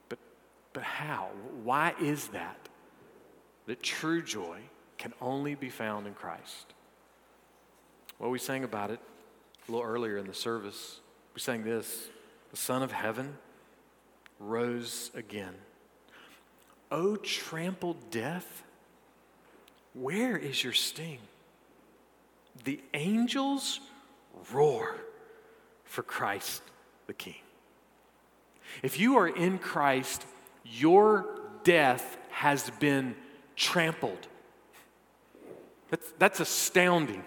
But, 0.09 0.19
but 0.73 0.85
how? 0.85 1.29
Why 1.63 1.95
is 2.01 2.29
that? 2.29 2.69
That 3.67 3.83
true 3.83 4.23
joy 4.23 4.61
can 4.97 5.13
only 5.21 5.57
be 5.57 5.69
found 5.69 6.07
in 6.07 6.15
Christ. 6.15 6.73
Well, 8.19 8.31
we 8.31 8.39
sang 8.39 8.65
about 8.65 8.91
it 8.91 9.01
a 9.69 9.73
little 9.73 9.87
earlier 9.87 10.17
in 10.17 10.27
the 10.27 10.35
service. 10.35 11.01
We 11.35 11.41
sang 11.41 11.65
this 11.65 12.09
The 12.53 12.57
Son 12.57 12.83
of 12.83 12.93
Heaven 12.93 13.37
rose 14.39 15.11
again. 15.15 15.55
Oh, 16.91 17.17
trampled 17.17 18.11
death, 18.13 18.63
where 19.93 20.37
is 20.37 20.63
your 20.63 20.73
sting? 20.73 21.19
The 22.65 22.81
angels 22.95 23.81
roar 24.53 25.01
for 25.87 26.03
Christ 26.03 26.63
the 27.07 27.15
King. 27.15 27.37
If 28.83 28.99
you 28.99 29.17
are 29.17 29.29
in 29.29 29.59
Christ, 29.59 30.27
your 30.65 31.27
death 31.65 32.19
has 32.31 32.71
been 32.79 33.15
trampled. 33.55 34.27
That's, 35.91 36.13
that's 36.19 36.41
astounding. 36.41 37.25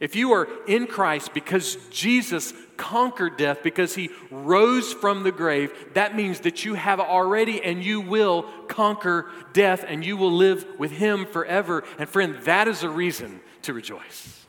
If 0.00 0.16
you 0.16 0.32
are 0.32 0.48
in 0.66 0.86
Christ 0.86 1.32
because 1.32 1.76
Jesus 1.90 2.52
conquered 2.76 3.36
death, 3.36 3.62
because 3.62 3.94
he 3.94 4.10
rose 4.30 4.92
from 4.92 5.22
the 5.22 5.32
grave, 5.32 5.72
that 5.94 6.16
means 6.16 6.40
that 6.40 6.64
you 6.64 6.74
have 6.74 7.00
already 7.00 7.62
and 7.62 7.84
you 7.84 8.00
will 8.00 8.44
conquer 8.68 9.30
death 9.52 9.84
and 9.86 10.04
you 10.04 10.16
will 10.16 10.32
live 10.32 10.66
with 10.78 10.90
him 10.90 11.26
forever. 11.26 11.84
And 11.98 12.08
friend, 12.08 12.36
that 12.42 12.68
is 12.68 12.82
a 12.82 12.90
reason 12.90 13.40
to 13.62 13.72
rejoice. 13.72 14.45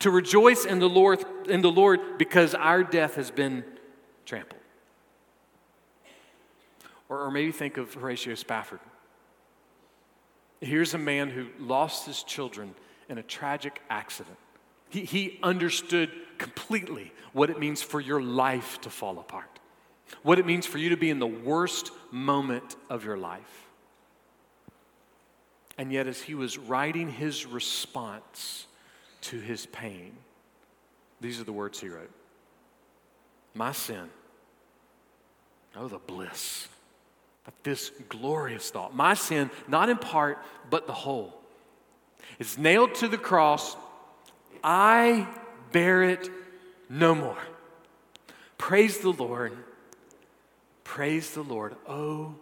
To 0.00 0.10
rejoice 0.10 0.64
in 0.64 0.78
the 0.78 0.88
Lord, 0.88 1.24
in 1.48 1.60
the 1.60 1.70
Lord 1.70 2.18
because 2.18 2.54
our 2.54 2.82
death 2.82 3.16
has 3.16 3.30
been 3.30 3.64
trampled. 4.24 4.60
Or, 7.08 7.24
or 7.24 7.30
maybe 7.30 7.52
think 7.52 7.76
of 7.76 7.92
Horatio 7.94 8.34
Spafford. 8.34 8.80
Here's 10.60 10.94
a 10.94 10.98
man 10.98 11.28
who 11.30 11.48
lost 11.58 12.06
his 12.06 12.22
children 12.22 12.74
in 13.08 13.18
a 13.18 13.22
tragic 13.22 13.82
accident. 13.90 14.36
He, 14.88 15.04
he 15.04 15.38
understood 15.42 16.10
completely 16.38 17.12
what 17.32 17.50
it 17.50 17.58
means 17.58 17.82
for 17.82 18.00
your 18.00 18.22
life 18.22 18.80
to 18.82 18.90
fall 18.90 19.18
apart, 19.18 19.58
what 20.22 20.38
it 20.38 20.46
means 20.46 20.66
for 20.66 20.78
you 20.78 20.90
to 20.90 20.96
be 20.96 21.10
in 21.10 21.18
the 21.18 21.26
worst 21.26 21.90
moment 22.10 22.76
of 22.88 23.04
your 23.04 23.16
life. 23.16 23.68
And 25.76 25.92
yet, 25.92 26.06
as 26.06 26.22
he 26.22 26.34
was 26.34 26.56
writing 26.56 27.10
his 27.10 27.44
response 27.44 28.66
to 29.24 29.38
his 29.38 29.66
pain, 29.66 30.12
these 31.20 31.40
are 31.40 31.44
the 31.44 31.52
words 31.52 31.80
he 31.80 31.88
wrote 31.88 32.10
My 33.54 33.72
sin, 33.72 34.10
oh, 35.76 35.88
the 35.88 35.98
bliss 35.98 36.68
of 37.46 37.52
this 37.62 37.90
glorious 38.08 38.70
thought. 38.70 38.94
My 38.94 39.14
sin, 39.14 39.50
not 39.68 39.88
in 39.88 39.96
part, 39.96 40.38
but 40.70 40.86
the 40.86 40.92
whole 40.92 41.38
is 42.38 42.58
nailed 42.58 42.94
to 42.96 43.08
the 43.08 43.18
cross. 43.18 43.76
I 44.62 45.28
bear 45.72 46.02
it 46.02 46.30
no 46.88 47.14
more. 47.14 47.38
Praise 48.58 48.98
the 48.98 49.10
Lord. 49.10 49.52
Praise 50.84 51.30
the 51.30 51.42
Lord, 51.42 51.74
oh 51.88 52.34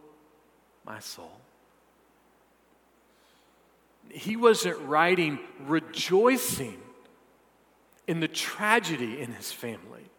my 0.85 1.01
soul. 1.01 1.42
He 4.13 4.37
wasn't 4.37 4.79
writing 4.81 5.39
rejoicing 5.61 6.79
in 8.07 8.21
the 8.21 8.29
tragedy 8.29 9.21
in 9.21 9.33
his 9.33 9.51
family. 9.51 10.11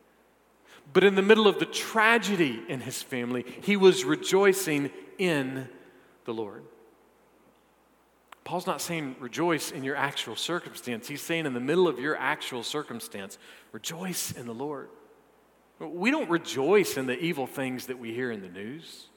But 0.92 1.04
in 1.04 1.16
the 1.16 1.22
middle 1.22 1.48
of 1.48 1.60
the 1.60 1.66
tragedy 1.66 2.62
in 2.68 2.82
his 2.82 3.02
family, 3.02 3.46
he 3.62 3.78
was 3.78 4.04
rejoicing 4.04 4.92
in 5.18 5.70
the 6.26 6.34
Lord. 6.34 6.64
Paul's 8.44 8.68
not 8.68 8.82
saying 8.82 9.16
rejoice 9.20 9.72
in 9.72 9.84
your 9.84 9.96
actual 9.96 10.36
circumstance. 10.36 11.08
He's 11.08 11.22
saying 11.22 11.46
in 11.46 11.54
the 11.54 11.62
middle 11.62 11.88
of 11.88 12.00
your 12.00 12.18
actual 12.18 12.64
circumstance, 12.64 13.38
rejoice 13.72 14.32
in 14.32 14.46
the 14.46 14.54
Lord. 14.54 14.90
We 15.80 16.12
don't 16.12 16.30
rejoice 16.30 16.98
in 16.98 17.06
the 17.06 17.18
evil 17.18 17.48
things 17.48 17.88
that 17.88 18.00
we 18.00 18.14
hear 18.14 18.32
in 18.32 18.42
the 18.42 18.50
news. 18.50 19.08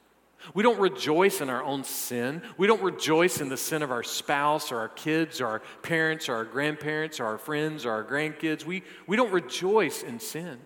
We 0.55 0.63
don't 0.63 0.79
rejoice 0.79 1.41
in 1.41 1.51
our 1.51 1.63
own 1.63 1.85
sin. 1.85 2.43
We 2.57 2.67
don't 2.67 2.83
rejoice 2.83 3.41
in 3.41 3.49
the 3.49 3.57
sin 3.57 3.83
of 3.83 3.91
our 3.91 4.03
spouse 4.03 4.71
or 4.71 4.79
our 4.79 4.89
kids 4.89 5.41
or 5.41 5.47
our 5.47 5.63
parents 5.83 6.29
or 6.29 6.35
our 6.35 6.45
grandparents 6.45 7.21
or 7.21 7.27
our 7.27 7.39
friends 7.39 7.85
or 7.85 7.93
our 7.93 8.05
grandkids. 8.05 8.65
We, 8.65 8.83
we 9.07 9.17
don't 9.17 9.33
rejoice 9.33 10.03
in 10.03 10.21
sin. 10.21 10.59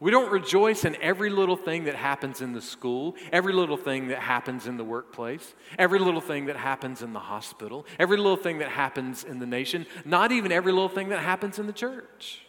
We 0.00 0.12
don't 0.12 0.30
rejoice 0.30 0.84
in 0.84 0.96
every 1.02 1.28
little 1.28 1.56
thing 1.56 1.84
that 1.84 1.96
happens 1.96 2.40
in 2.40 2.52
the 2.52 2.62
school, 2.62 3.16
every 3.32 3.52
little 3.52 3.76
thing 3.76 4.08
that 4.08 4.18
happens 4.18 4.68
in 4.68 4.76
the 4.76 4.84
workplace, 4.84 5.54
every 5.76 5.98
little 5.98 6.20
thing 6.20 6.46
that 6.46 6.56
happens 6.56 7.02
in 7.02 7.12
the 7.12 7.18
hospital, 7.18 7.84
every 7.98 8.16
little 8.16 8.36
thing 8.36 8.58
that 8.58 8.68
happens 8.68 9.24
in 9.24 9.40
the 9.40 9.46
nation, 9.46 9.86
not 10.04 10.30
even 10.30 10.52
every 10.52 10.70
little 10.70 10.88
thing 10.88 11.08
that 11.08 11.18
happens 11.18 11.58
in 11.58 11.66
the 11.66 11.72
church. 11.72 12.42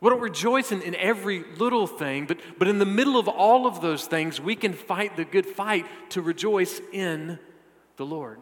We 0.00 0.10
don't 0.10 0.20
rejoice 0.20 0.70
in, 0.70 0.82
in 0.82 0.94
every 0.94 1.44
little 1.58 1.86
thing, 1.86 2.26
but, 2.26 2.38
but 2.58 2.68
in 2.68 2.78
the 2.78 2.86
middle 2.86 3.18
of 3.18 3.26
all 3.26 3.66
of 3.66 3.80
those 3.80 4.06
things, 4.06 4.40
we 4.40 4.54
can 4.54 4.72
fight 4.72 5.16
the 5.16 5.24
good 5.24 5.46
fight 5.46 5.86
to 6.10 6.22
rejoice 6.22 6.80
in 6.92 7.38
the 7.96 8.06
Lord. 8.06 8.38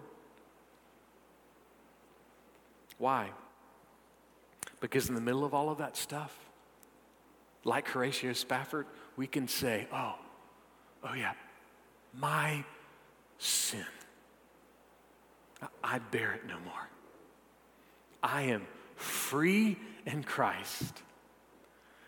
Why? 2.98 3.30
Because 4.80 5.08
in 5.08 5.14
the 5.14 5.20
middle 5.20 5.44
of 5.44 5.54
all 5.54 5.70
of 5.70 5.78
that 5.78 5.96
stuff, 5.96 6.36
like 7.64 7.88
Horatio 7.88 8.32
Spafford, 8.34 8.86
we 9.16 9.26
can 9.26 9.48
say, 9.48 9.88
oh, 9.92 10.14
oh 11.04 11.14
yeah, 11.14 11.32
my 12.14 12.64
sin. 13.38 13.84
I 15.82 15.98
bear 15.98 16.32
it 16.32 16.46
no 16.46 16.58
more. 16.64 16.88
I 18.22 18.42
am 18.42 18.66
free 18.96 19.78
in 20.04 20.22
Christ. 20.22 21.02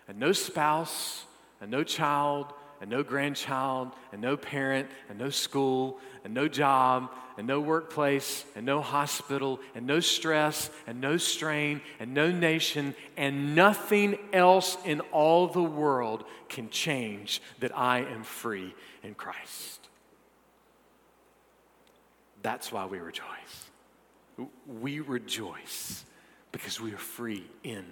And 0.09 0.19
no 0.19 0.33
spouse, 0.33 1.25
and 1.61 1.71
no 1.71 1.85
child, 1.85 2.53
and 2.81 2.91
no 2.91 3.03
grandchild, 3.03 3.91
and 4.13 4.23
no 4.23 4.37
parent, 4.37 4.89
and 5.09 5.19
no 5.19 5.31
school, 5.31 5.99
and 6.25 6.33
no 6.33 6.49
job, 6.49 7.11
and 7.37 7.47
no 7.47 7.61
workplace, 7.61 8.45
and 8.57 8.65
no 8.65 8.81
hospital, 8.81 9.61
and 9.75 9.87
no 9.87 10.01
stress, 10.01 10.71
and 10.87 11.01
no 11.01 11.17
strain, 11.17 11.81
and 12.01 12.15
no 12.15 12.31
nation, 12.31 12.95
and 13.17 13.55
nothing 13.55 14.19
else 14.33 14.77
in 14.85 15.01
all 15.13 15.47
the 15.47 15.63
world 15.63 16.25
can 16.49 16.71
change 16.71 17.43
that 17.61 17.77
I 17.77 18.01
am 18.01 18.23
free 18.23 18.75
in 19.03 19.15
Christ. 19.15 19.89
That's 22.43 22.73
why 22.73 22.87
we 22.87 22.99
rejoice. 22.99 23.25
We 24.81 25.01
rejoice 25.01 26.05
because 26.53 26.81
we 26.81 26.93
are 26.93 26.99
free 26.99 27.45
in 27.65 27.85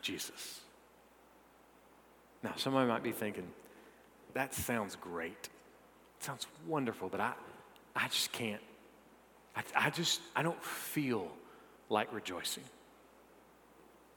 Jesus. 0.00 0.60
Now, 2.44 2.52
somebody 2.56 2.86
might 2.86 3.02
be 3.02 3.10
thinking, 3.10 3.48
that 4.34 4.52
sounds 4.54 4.96
great. 4.96 5.48
It 6.18 6.24
sounds 6.24 6.46
wonderful, 6.66 7.08
but 7.08 7.18
I, 7.18 7.32
I 7.96 8.06
just 8.08 8.32
can't. 8.32 8.60
I, 9.56 9.62
I 9.74 9.90
just, 9.90 10.20
I 10.36 10.42
don't 10.42 10.62
feel 10.62 11.32
like 11.88 12.12
rejoicing. 12.12 12.64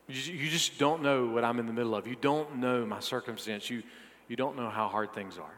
You 0.08 0.14
just, 0.14 0.28
you 0.28 0.50
just 0.50 0.78
don't 0.78 1.02
know 1.02 1.26
what 1.28 1.46
I'm 1.46 1.58
in 1.58 1.68
the 1.68 1.74
middle 1.74 1.96
of. 1.96 2.06
You 2.06 2.18
don't 2.20 2.58
know 2.58 2.86
my 2.86 3.00
circumstance. 3.00 3.70
You, 3.70 3.82
you 4.28 4.36
don't 4.36 4.58
know 4.58 4.70
how 4.70 4.90
hard 4.90 5.14
things 5.14 5.38
are. 5.38 5.56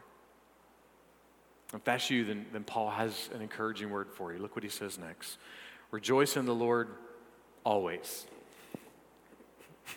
If 1.73 1.83
that's 1.83 2.09
you, 2.11 2.23
then, 2.23 2.45
then 2.53 2.63
Paul 2.63 2.91
has 2.91 3.29
an 3.33 3.41
encouraging 3.41 3.89
word 3.89 4.11
for 4.11 4.31
you. 4.31 4.39
Look 4.39 4.55
what 4.55 4.63
he 4.63 4.69
says 4.69 4.97
next 4.99 5.38
Rejoice 5.91 6.38
in 6.38 6.45
the 6.45 6.53
Lord 6.53 6.89
always. 7.63 8.27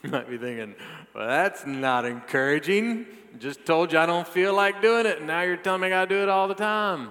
You 0.02 0.10
might 0.10 0.28
be 0.28 0.38
thinking, 0.38 0.74
well, 1.14 1.26
that's 1.26 1.66
not 1.66 2.04
encouraging. 2.04 3.06
Just 3.38 3.64
told 3.64 3.92
you 3.92 3.98
I 3.98 4.06
don't 4.06 4.26
feel 4.26 4.54
like 4.54 4.82
doing 4.82 5.06
it, 5.06 5.18
and 5.18 5.26
now 5.26 5.42
you're 5.42 5.56
telling 5.56 5.80
me 5.80 5.86
I 5.88 5.90
got 5.90 6.08
to 6.08 6.14
do 6.14 6.22
it 6.22 6.28
all 6.28 6.48
the 6.48 6.54
time. 6.54 7.10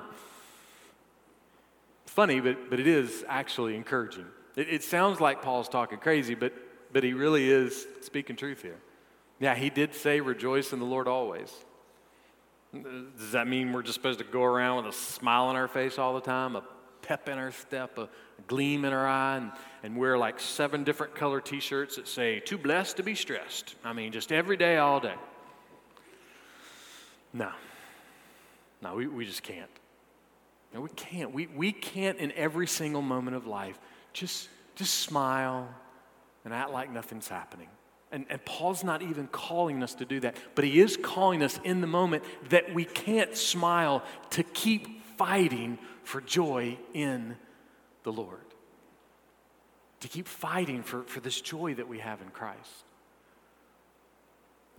Funny, 2.06 2.40
but, 2.40 2.70
but 2.70 2.80
it 2.80 2.88
is 2.88 3.24
actually 3.28 3.76
encouraging. 3.76 4.26
It, 4.56 4.68
it 4.70 4.84
sounds 4.84 5.22
like 5.22 5.42
Paul's 5.42 5.70
talking 5.70 5.98
crazy, 5.98 6.36
but, 6.36 6.54
but 6.92 7.04
he 7.04 7.14
really 7.14 7.50
is 7.50 7.88
speaking 8.02 8.36
truth 8.36 8.62
here. 8.62 8.78
Yeah, 9.40 9.56
he 9.56 9.70
did 9.70 9.96
say, 9.96 10.20
rejoice 10.20 10.74
in 10.74 10.80
the 10.80 10.86
Lord 10.86 11.08
always. 11.08 11.52
Does 12.74 13.32
that 13.32 13.48
mean 13.48 13.74
we're 13.74 13.82
just 13.82 13.96
supposed 13.96 14.20
to 14.20 14.26
go 14.26 14.44
around 14.44 14.84
with 14.84 14.94
a 14.94 14.98
smile 14.98 15.46
on 15.46 15.56
our 15.56 15.68
face 15.68 15.98
all 15.98 16.14
the 16.14 16.22
time, 16.22 16.56
a 16.56 16.64
pep 17.02 17.30
in 17.30 17.38
our 17.38 17.52
step, 17.52 17.98
a, 17.98 18.10
gleam 18.48 18.86
in 18.86 18.94
our 18.94 19.08
eye, 19.08 19.38
and, 19.38 19.52
and 19.84 19.98
wear 19.98 20.18
like 20.18 20.40
seven 20.40 20.84
different 20.84 21.16
color 21.16 21.42
t 21.42 21.60
shirts 21.60 21.96
that 21.96 22.08
say, 22.08 22.40
too 22.40 22.58
blessed 22.58 22.98
to 22.98 23.04
be 23.04 23.16
stressed? 23.16 23.76
I 23.84 23.94
mean, 23.94 24.12
just 24.12 24.32
every 24.32 24.58
day, 24.58 24.78
all 24.78 25.00
day. 25.00 25.16
No. 27.34 27.52
No, 28.82 28.96
we, 28.96 29.08
we 29.08 29.26
just 29.26 29.44
can't. 29.44 29.70
No, 30.74 30.82
we 30.82 30.90
can't. 30.90 31.34
We, 31.34 31.48
we 31.48 31.72
can't 31.72 32.18
in 32.18 32.32
every 32.34 32.68
single 32.68 33.02
moment 33.02 33.36
of 33.36 33.46
life 33.46 33.80
just, 34.14 34.50
just 34.76 34.96
smile 34.96 35.70
and 36.46 36.54
act 36.54 36.72
like 36.72 36.92
nothing's 36.92 37.28
happening. 37.28 37.68
And, 38.12 38.26
and 38.30 38.44
Paul's 38.44 38.84
not 38.84 39.02
even 39.02 39.28
calling 39.28 39.82
us 39.84 39.94
to 39.96 40.06
do 40.06 40.20
that, 40.22 40.36
but 40.56 40.66
he 40.66 40.82
is 40.82 40.98
calling 40.98 41.44
us 41.44 41.60
in 41.64 41.80
the 41.82 41.88
moment 41.88 42.24
that 42.50 42.74
we 42.74 42.84
can't 42.84 43.36
smile 43.38 44.04
to 44.32 44.44
keep 44.44 45.01
fighting 45.26 45.78
for 46.04 46.20
joy 46.20 46.80
in 46.96 47.36
the 48.02 48.12
Lord. 48.12 48.40
To 50.00 50.08
keep 50.08 50.28
fighting 50.28 50.82
for, 50.82 51.04
for 51.04 51.20
this 51.20 51.40
joy 51.40 51.76
that 51.76 51.88
we 51.88 52.00
have 52.00 52.22
in 52.22 52.30
Christ. 52.30 52.86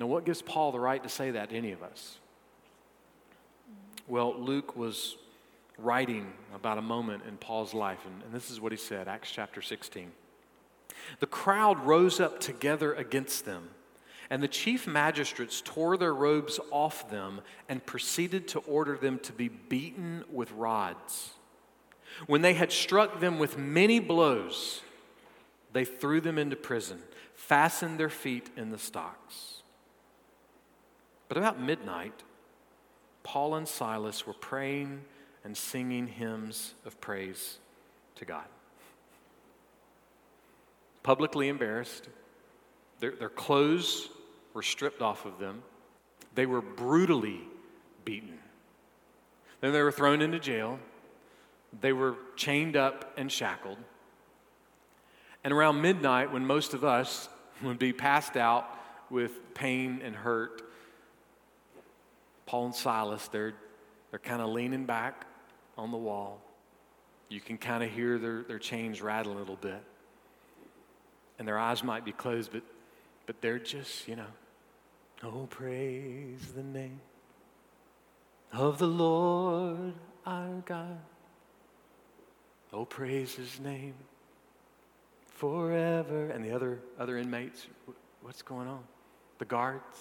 Now, 0.00 0.06
what 0.06 0.24
gives 0.24 0.42
Paul 0.42 0.72
the 0.72 0.80
right 0.80 1.00
to 1.00 1.08
say 1.08 1.30
that 1.30 1.50
to 1.50 1.56
any 1.56 1.70
of 1.70 1.80
us? 1.84 2.18
Well, 4.08 4.34
Luke 4.36 4.74
was 4.74 5.16
writing 5.78 6.32
about 6.52 6.76
a 6.76 6.82
moment 6.82 7.22
in 7.28 7.36
Paul's 7.36 7.72
life, 7.72 8.00
and, 8.04 8.24
and 8.24 8.32
this 8.32 8.50
is 8.50 8.60
what 8.60 8.72
he 8.72 8.78
said 8.78 9.06
Acts 9.06 9.30
chapter 9.30 9.62
16. 9.62 10.10
The 11.20 11.26
crowd 11.26 11.78
rose 11.86 12.18
up 12.18 12.40
together 12.40 12.92
against 12.94 13.44
them, 13.44 13.68
and 14.32 14.42
the 14.42 14.48
chief 14.48 14.86
magistrates 14.86 15.60
tore 15.62 15.98
their 15.98 16.14
robes 16.14 16.58
off 16.70 17.10
them 17.10 17.42
and 17.68 17.84
proceeded 17.84 18.48
to 18.48 18.60
order 18.60 18.96
them 18.96 19.18
to 19.18 19.30
be 19.30 19.48
beaten 19.48 20.24
with 20.32 20.50
rods. 20.52 21.32
When 22.26 22.40
they 22.40 22.54
had 22.54 22.72
struck 22.72 23.20
them 23.20 23.38
with 23.38 23.58
many 23.58 24.00
blows, 24.00 24.80
they 25.74 25.84
threw 25.84 26.22
them 26.22 26.38
into 26.38 26.56
prison, 26.56 26.98
fastened 27.34 28.00
their 28.00 28.08
feet 28.08 28.48
in 28.56 28.70
the 28.70 28.78
stocks. 28.78 29.60
But 31.28 31.36
about 31.36 31.60
midnight, 31.60 32.22
Paul 33.24 33.56
and 33.56 33.68
Silas 33.68 34.26
were 34.26 34.32
praying 34.32 35.02
and 35.44 35.54
singing 35.54 36.06
hymns 36.06 36.72
of 36.86 36.98
praise 37.02 37.58
to 38.14 38.24
God. 38.24 38.46
Publicly 41.02 41.48
embarrassed, 41.48 42.08
their, 42.98 43.10
their 43.10 43.28
clothes 43.28 44.08
were 44.54 44.62
stripped 44.62 45.02
off 45.02 45.24
of 45.24 45.38
them, 45.38 45.62
they 46.34 46.46
were 46.46 46.62
brutally 46.62 47.40
beaten. 48.04 48.38
Then 49.60 49.72
they 49.72 49.82
were 49.82 49.92
thrown 49.92 50.22
into 50.22 50.38
jail, 50.38 50.78
they 51.80 51.92
were 51.92 52.16
chained 52.36 52.76
up 52.76 53.12
and 53.16 53.30
shackled. 53.30 53.78
And 55.44 55.52
around 55.52 55.80
midnight, 55.80 56.32
when 56.32 56.46
most 56.46 56.74
of 56.74 56.84
us 56.84 57.28
would 57.62 57.78
be 57.78 57.92
passed 57.92 58.36
out 58.36 58.66
with 59.10 59.54
pain 59.54 60.00
and 60.04 60.14
hurt, 60.14 60.62
Paul 62.46 62.66
and 62.66 62.74
Silas, 62.74 63.28
they're, 63.28 63.54
they're 64.10 64.18
kind 64.18 64.42
of 64.42 64.50
leaning 64.50 64.84
back 64.84 65.26
on 65.78 65.90
the 65.90 65.96
wall. 65.96 66.40
You 67.28 67.40
can 67.40 67.56
kind 67.56 67.82
of 67.82 67.90
hear 67.90 68.18
their, 68.18 68.42
their 68.42 68.58
chains 68.58 69.00
rattle 69.00 69.32
a 69.32 69.38
little 69.38 69.56
bit. 69.56 69.82
And 71.38 71.48
their 71.48 71.58
eyes 71.58 71.82
might 71.82 72.04
be 72.04 72.12
closed, 72.12 72.52
but, 72.52 72.62
but 73.26 73.40
they're 73.40 73.58
just, 73.58 74.06
you 74.06 74.16
know, 74.16 74.26
oh, 75.22 75.46
praise 75.50 76.52
the 76.54 76.62
name 76.62 77.00
of 78.52 78.78
the 78.78 78.86
Lord 78.86 79.94
our 80.26 80.62
God. 80.64 81.00
Oh, 82.72 82.84
praise 82.84 83.34
his 83.34 83.60
name 83.60 83.94
forever. 85.26 86.28
And 86.30 86.44
the 86.44 86.52
other, 86.52 86.78
other 86.98 87.18
inmates, 87.18 87.66
what's 88.22 88.42
going 88.42 88.68
on? 88.68 88.84
The 89.38 89.44
guards. 89.44 89.98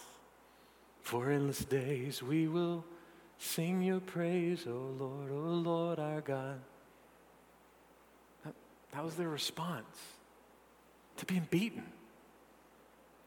For 1.01 1.31
endless 1.31 1.65
days 1.65 2.21
we 2.21 2.47
will 2.47 2.85
sing 3.37 3.81
your 3.81 3.99
praise, 3.99 4.65
O 4.67 4.71
oh 4.71 5.03
Lord, 5.03 5.31
O 5.31 5.35
oh 5.35 5.53
Lord 5.53 5.99
our 5.99 6.21
God. 6.21 6.59
That, 8.45 8.53
that 8.91 9.03
was 9.03 9.15
their 9.15 9.29
response 9.29 9.97
to 11.17 11.25
being 11.25 11.47
beaten, 11.49 11.83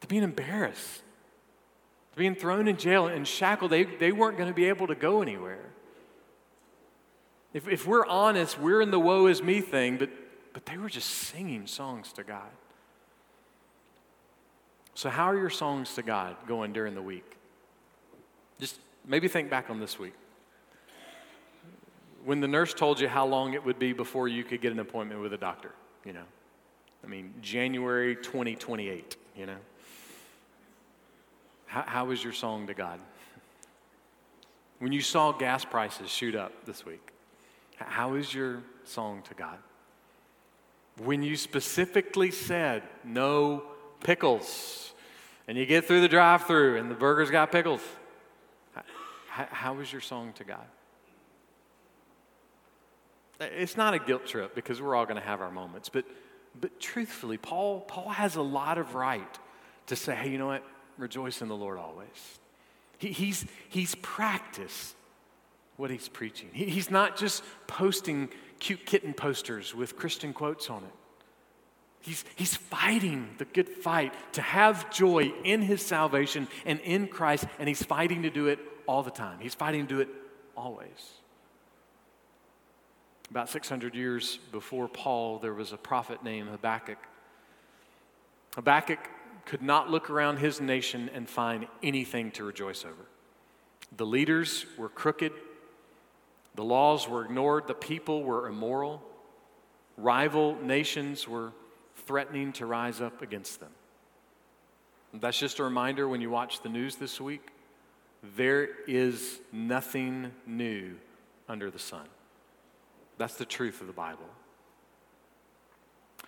to 0.01 0.07
being 0.07 0.23
embarrassed, 0.23 1.01
being 2.15 2.35
thrown 2.35 2.67
in 2.67 2.77
jail 2.77 3.07
and 3.07 3.27
shackled. 3.27 3.71
They, 3.71 3.83
they 3.83 4.11
weren't 4.11 4.37
going 4.37 4.49
to 4.49 4.55
be 4.55 4.65
able 4.65 4.87
to 4.87 4.95
go 4.95 5.21
anywhere. 5.21 5.59
If, 7.53 7.67
if 7.67 7.87
we're 7.87 8.05
honest, 8.05 8.59
we're 8.59 8.81
in 8.81 8.91
the 8.91 8.99
woe 8.99 9.27
is 9.27 9.41
me 9.41 9.61
thing, 9.61 9.97
but, 9.97 10.09
but 10.53 10.65
they 10.65 10.77
were 10.77 10.89
just 10.89 11.09
singing 11.09 11.67
songs 11.67 12.11
to 12.13 12.23
God. 12.23 12.49
So, 14.93 15.09
how 15.09 15.25
are 15.25 15.37
your 15.37 15.49
songs 15.49 15.93
to 15.95 16.01
God 16.01 16.37
going 16.47 16.71
during 16.71 16.95
the 16.95 17.01
week? 17.01 17.35
Just 18.59 18.79
maybe 19.05 19.27
think 19.27 19.49
back 19.49 19.69
on 19.69 19.79
this 19.79 19.99
week. 19.99 20.13
When 22.23 22.39
the 22.39 22.47
nurse 22.47 22.73
told 22.73 22.99
you 22.99 23.07
how 23.07 23.25
long 23.25 23.53
it 23.53 23.63
would 23.63 23.77
be 23.77 23.93
before 23.93 24.27
you 24.27 24.43
could 24.43 24.61
get 24.61 24.71
an 24.71 24.79
appointment 24.79 25.21
with 25.21 25.33
a 25.33 25.37
doctor, 25.37 25.71
you 26.05 26.13
know. 26.13 26.23
I 27.03 27.07
mean, 27.07 27.33
January 27.41 28.15
2028, 28.15 29.17
you 29.35 29.45
know. 29.45 29.57
How, 31.65 31.83
how 31.85 32.05
was 32.05 32.23
your 32.23 32.33
song 32.33 32.67
to 32.67 32.73
God? 32.73 32.99
When 34.79 34.91
you 34.91 35.01
saw 35.01 35.31
gas 35.31 35.65
prices 35.65 36.09
shoot 36.09 36.35
up 36.35 36.65
this 36.65 36.85
week, 36.85 37.11
how 37.77 38.15
is 38.15 38.33
your 38.33 38.61
song 38.83 39.21
to 39.29 39.33
God? 39.33 39.57
When 41.03 41.23
you 41.23 41.35
specifically 41.35 42.31
said 42.31 42.83
no 43.03 43.63
pickles, 44.01 44.93
and 45.47 45.57
you 45.57 45.65
get 45.65 45.85
through 45.85 46.01
the 46.01 46.07
drive 46.07 46.45
through 46.45 46.77
and 46.77 46.89
the 46.89 46.95
burger's 46.95 47.29
got 47.29 47.51
pickles, 47.51 47.81
how, 49.27 49.47
how 49.51 49.79
is 49.79 49.91
your 49.91 50.01
song 50.01 50.33
to 50.33 50.43
God? 50.43 50.65
It's 53.39 53.75
not 53.75 53.93
a 53.93 53.99
guilt 53.99 54.25
trip 54.25 54.55
because 54.55 54.81
we're 54.81 54.95
all 54.95 55.05
going 55.05 55.19
to 55.19 55.27
have 55.27 55.41
our 55.41 55.51
moments, 55.51 55.89
but, 55.89 56.05
but 56.59 56.79
truthfully, 56.79 57.37
Paul, 57.37 57.81
Paul 57.81 58.09
has 58.09 58.37
a 58.37 58.41
lot 58.41 58.77
of 58.77 58.95
right 58.95 59.39
to 59.87 59.95
say, 59.95 60.15
hey, 60.15 60.29
you 60.29 60.37
know 60.37 60.47
what? 60.47 60.63
Rejoice 60.97 61.41
in 61.41 61.47
the 61.47 61.55
Lord 61.55 61.77
always. 61.77 62.39
He, 62.97 63.09
he's, 63.09 63.45
he's 63.69 63.95
practiced 63.95 64.95
what 65.77 65.89
he's 65.89 66.07
preaching. 66.07 66.49
He, 66.53 66.65
he's 66.65 66.89
not 66.89 67.17
just 67.17 67.43
posting 67.67 68.29
cute 68.59 68.85
kitten 68.85 69.13
posters 69.13 69.75
with 69.75 69.97
Christian 69.97 70.33
quotes 70.33 70.69
on 70.69 70.83
it. 70.83 70.93
He's, 72.01 72.23
he's 72.35 72.55
fighting 72.55 73.29
the 73.39 73.45
good 73.45 73.67
fight 73.67 74.13
to 74.33 74.41
have 74.41 74.91
joy 74.91 75.33
in 75.43 75.61
his 75.61 75.81
salvation 75.81 76.47
and 76.63 76.79
in 76.81 77.07
Christ, 77.07 77.45
and 77.57 77.67
he's 77.67 77.83
fighting 77.83 78.21
to 78.23 78.29
do 78.29 78.47
it 78.47 78.59
all 78.87 79.01
the 79.01 79.11
time. 79.11 79.39
He's 79.39 79.55
fighting 79.55 79.87
to 79.87 79.95
do 79.95 80.01
it 80.01 80.09
always. 80.55 80.87
About 83.31 83.49
600 83.49 83.95
years 83.95 84.37
before 84.51 84.87
Paul, 84.87 85.39
there 85.39 85.53
was 85.53 85.73
a 85.73 85.77
prophet 85.77 86.23
named 86.23 86.49
Habakkuk. 86.49 86.99
Habakkuk 88.55 88.99
could 89.45 89.61
not 89.61 89.89
look 89.89 90.09
around 90.09 90.37
his 90.37 90.59
nation 90.59 91.09
and 91.13 91.29
find 91.29 91.67
anything 91.83 92.31
to 92.31 92.43
rejoice 92.43 92.83
over. 92.83 93.05
The 93.95 94.05
leaders 94.05 94.65
were 94.77 94.89
crooked, 94.89 95.31
the 96.55 96.63
laws 96.63 97.07
were 97.07 97.23
ignored, 97.23 97.67
the 97.67 97.73
people 97.73 98.23
were 98.23 98.47
immoral, 98.47 99.01
rival 99.97 100.57
nations 100.61 101.27
were 101.27 101.51
threatening 101.95 102.51
to 102.53 102.65
rise 102.65 103.01
up 103.01 103.21
against 103.21 103.59
them. 103.59 103.71
That's 105.13 105.39
just 105.39 105.59
a 105.59 105.63
reminder 105.63 106.09
when 106.09 106.19
you 106.19 106.29
watch 106.29 106.61
the 106.61 106.69
news 106.69 106.95
this 106.95 107.21
week 107.21 107.49
there 108.35 108.67
is 108.87 109.39
nothing 109.51 110.31
new 110.45 110.95
under 111.47 111.69
the 111.69 111.79
sun. 111.79 112.07
That's 113.17 113.35
the 113.35 113.45
truth 113.45 113.81
of 113.81 113.87
the 113.87 113.93
Bible. 113.93 114.27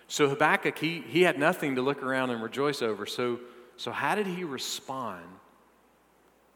So 0.08 0.26
Habakkuk, 0.28 0.78
he, 0.78 1.02
he 1.06 1.22
had 1.22 1.38
nothing 1.38 1.76
to 1.76 1.82
look 1.82 2.02
around 2.02 2.30
and 2.30 2.42
rejoice 2.42 2.80
over. 2.80 3.04
So, 3.04 3.40
so 3.76 3.92
how 3.92 4.14
did 4.14 4.26
he 4.26 4.42
respond 4.42 5.24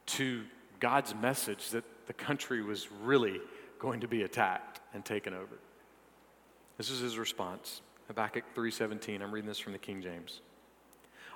to 0.07 0.43
God's 0.81 1.15
message 1.15 1.71
that 1.71 1.85
the 2.07 2.15
country 2.15 2.63
was 2.63 2.91
really 2.91 3.41
going 3.79 4.01
to 4.01 4.09
be 4.09 4.23
attacked 4.23 4.81
and 4.95 5.05
taken 5.05 5.35
over? 5.35 5.59
This 6.79 6.91
is 6.91 7.01
his 7.01 7.19
response. 7.19 7.83
Habakkuk 8.09 8.45
3:17. 8.55 9.23
I'm 9.23 9.31
reading 9.31 9.49
this 9.49 9.59
from 9.59 9.73
the 9.73 9.79
King 9.79 10.03
James. 10.03 10.41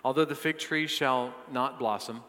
Although 0.05 0.25
the 0.25 0.35
fig 0.35 0.59
tree 0.59 0.87
shall 0.87 1.35
not 1.51 1.79
blossom, 1.79 2.23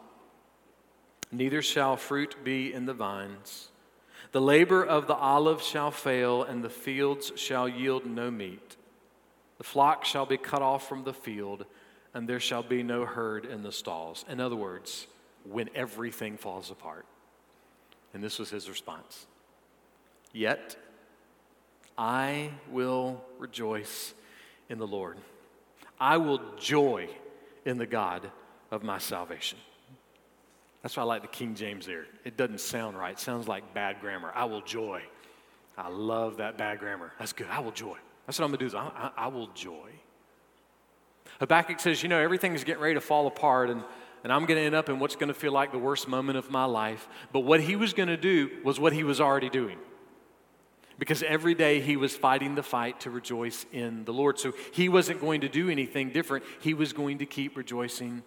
neither 1.32 1.62
shall 1.62 1.96
fruit 1.96 2.36
be 2.44 2.72
in 2.72 2.86
the 2.86 2.94
vines. 2.94 3.70
The 4.32 4.40
labor 4.40 4.84
of 4.84 5.06
the 5.06 5.14
olive 5.14 5.62
shall 5.62 5.90
fail, 5.90 6.42
and 6.42 6.62
the 6.62 6.70
fields 6.70 7.32
shall 7.36 7.68
yield 7.68 8.04
no 8.04 8.30
meat. 8.30 8.76
The 9.58 9.64
flock 9.64 10.04
shall 10.04 10.26
be 10.26 10.36
cut 10.36 10.62
off 10.62 10.88
from 10.88 11.04
the 11.04 11.12
field, 11.12 11.66
and 12.14 12.28
there 12.28 12.40
shall 12.40 12.62
be 12.62 12.82
no 12.82 13.04
herd 13.04 13.44
in 13.44 13.62
the 13.62 13.72
stalls. 13.72 14.24
In 14.28 14.40
other 14.40 14.56
words, 14.56 15.06
when 15.44 15.68
everything 15.74 16.36
falls 16.36 16.70
apart. 16.70 17.06
And 18.14 18.22
this 18.22 18.38
was 18.38 18.50
his 18.50 18.68
response. 18.68 19.26
Yet 20.32 20.76
I 21.96 22.50
will 22.70 23.22
rejoice 23.38 24.14
in 24.68 24.78
the 24.78 24.86
Lord. 24.86 25.18
I 26.00 26.16
will 26.18 26.40
joy 26.58 27.08
in 27.64 27.78
the 27.78 27.86
God 27.86 28.30
of 28.70 28.82
my 28.82 28.98
salvation. 28.98 29.58
That's 30.82 30.96
why 30.96 31.02
I 31.02 31.06
like 31.06 31.22
the 31.22 31.28
King 31.28 31.54
James 31.54 31.86
there. 31.86 32.06
It 32.24 32.36
doesn't 32.36 32.60
sound 32.60 32.96
right, 32.96 33.12
it 33.12 33.18
sounds 33.18 33.48
like 33.48 33.74
bad 33.74 34.00
grammar. 34.00 34.30
I 34.34 34.44
will 34.44 34.62
joy. 34.62 35.02
I 35.76 35.88
love 35.88 36.38
that 36.38 36.56
bad 36.56 36.78
grammar. 36.78 37.12
That's 37.18 37.32
good. 37.32 37.48
I 37.50 37.60
will 37.60 37.72
joy. 37.72 37.96
That's 38.28 38.38
what 38.38 38.44
I'm 38.44 38.50
going 38.50 38.58
to 38.58 38.64
do 38.64 38.66
is 38.66 38.74
I, 38.74 39.10
I, 39.16 39.24
I 39.24 39.26
will 39.28 39.46
joy. 39.54 39.88
Habakkuk 41.40 41.80
says, 41.80 42.02
you 42.02 42.10
know, 42.10 42.18
everything's 42.18 42.62
getting 42.62 42.82
ready 42.82 42.92
to 42.92 43.00
fall 43.00 43.26
apart 43.26 43.70
and, 43.70 43.82
and 44.22 44.30
I'm 44.30 44.44
going 44.44 44.60
to 44.60 44.66
end 44.66 44.74
up 44.74 44.90
in 44.90 44.98
what's 44.98 45.16
going 45.16 45.28
to 45.28 45.34
feel 45.34 45.52
like 45.52 45.72
the 45.72 45.78
worst 45.78 46.08
moment 46.08 46.36
of 46.36 46.50
my 46.50 46.66
life. 46.66 47.08
But 47.32 47.40
what 47.40 47.62
he 47.62 47.74
was 47.74 47.94
going 47.94 48.10
to 48.10 48.18
do 48.18 48.50
was 48.62 48.78
what 48.78 48.92
he 48.92 49.02
was 49.02 49.18
already 49.18 49.48
doing. 49.48 49.78
Because 50.98 51.22
every 51.22 51.54
day 51.54 51.80
he 51.80 51.96
was 51.96 52.14
fighting 52.14 52.54
the 52.54 52.62
fight 52.62 53.00
to 53.00 53.10
rejoice 53.10 53.64
in 53.72 54.04
the 54.04 54.12
Lord. 54.12 54.38
So 54.38 54.52
he 54.74 54.90
wasn't 54.90 55.22
going 55.22 55.40
to 55.40 55.48
do 55.48 55.70
anything 55.70 56.10
different. 56.10 56.44
He 56.60 56.74
was 56.74 56.92
going 56.92 57.16
to 57.18 57.26
keep 57.26 57.56
rejoicing 57.56 58.22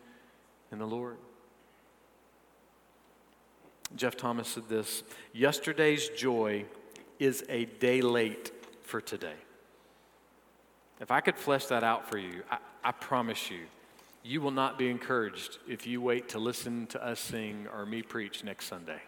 in 0.71 0.79
the 0.79 0.87
Lord. 0.87 1.17
Jeff 3.95 4.17
Thomas 4.17 4.47
said 4.47 4.67
this 4.67 5.03
Yesterday's 5.31 6.09
joy 6.09 6.65
is 7.19 7.43
a 7.49 7.65
day 7.65 8.01
late 8.01 8.51
for 8.81 8.99
today. 8.99 9.35
If 11.01 11.09
I 11.09 11.19
could 11.19 11.35
flesh 11.35 11.65
that 11.65 11.83
out 11.83 12.07
for 12.07 12.19
you, 12.19 12.43
I, 12.49 12.59
I 12.83 12.91
promise 12.91 13.49
you, 13.49 13.61
you 14.23 14.39
will 14.39 14.51
not 14.51 14.77
be 14.77 14.87
encouraged 14.87 15.57
if 15.67 15.87
you 15.87 15.99
wait 15.99 16.29
to 16.29 16.39
listen 16.39 16.85
to 16.87 17.03
us 17.03 17.19
sing 17.19 17.67
or 17.73 17.87
me 17.87 18.03
preach 18.03 18.43
next 18.43 18.67
Sunday. 18.67 19.01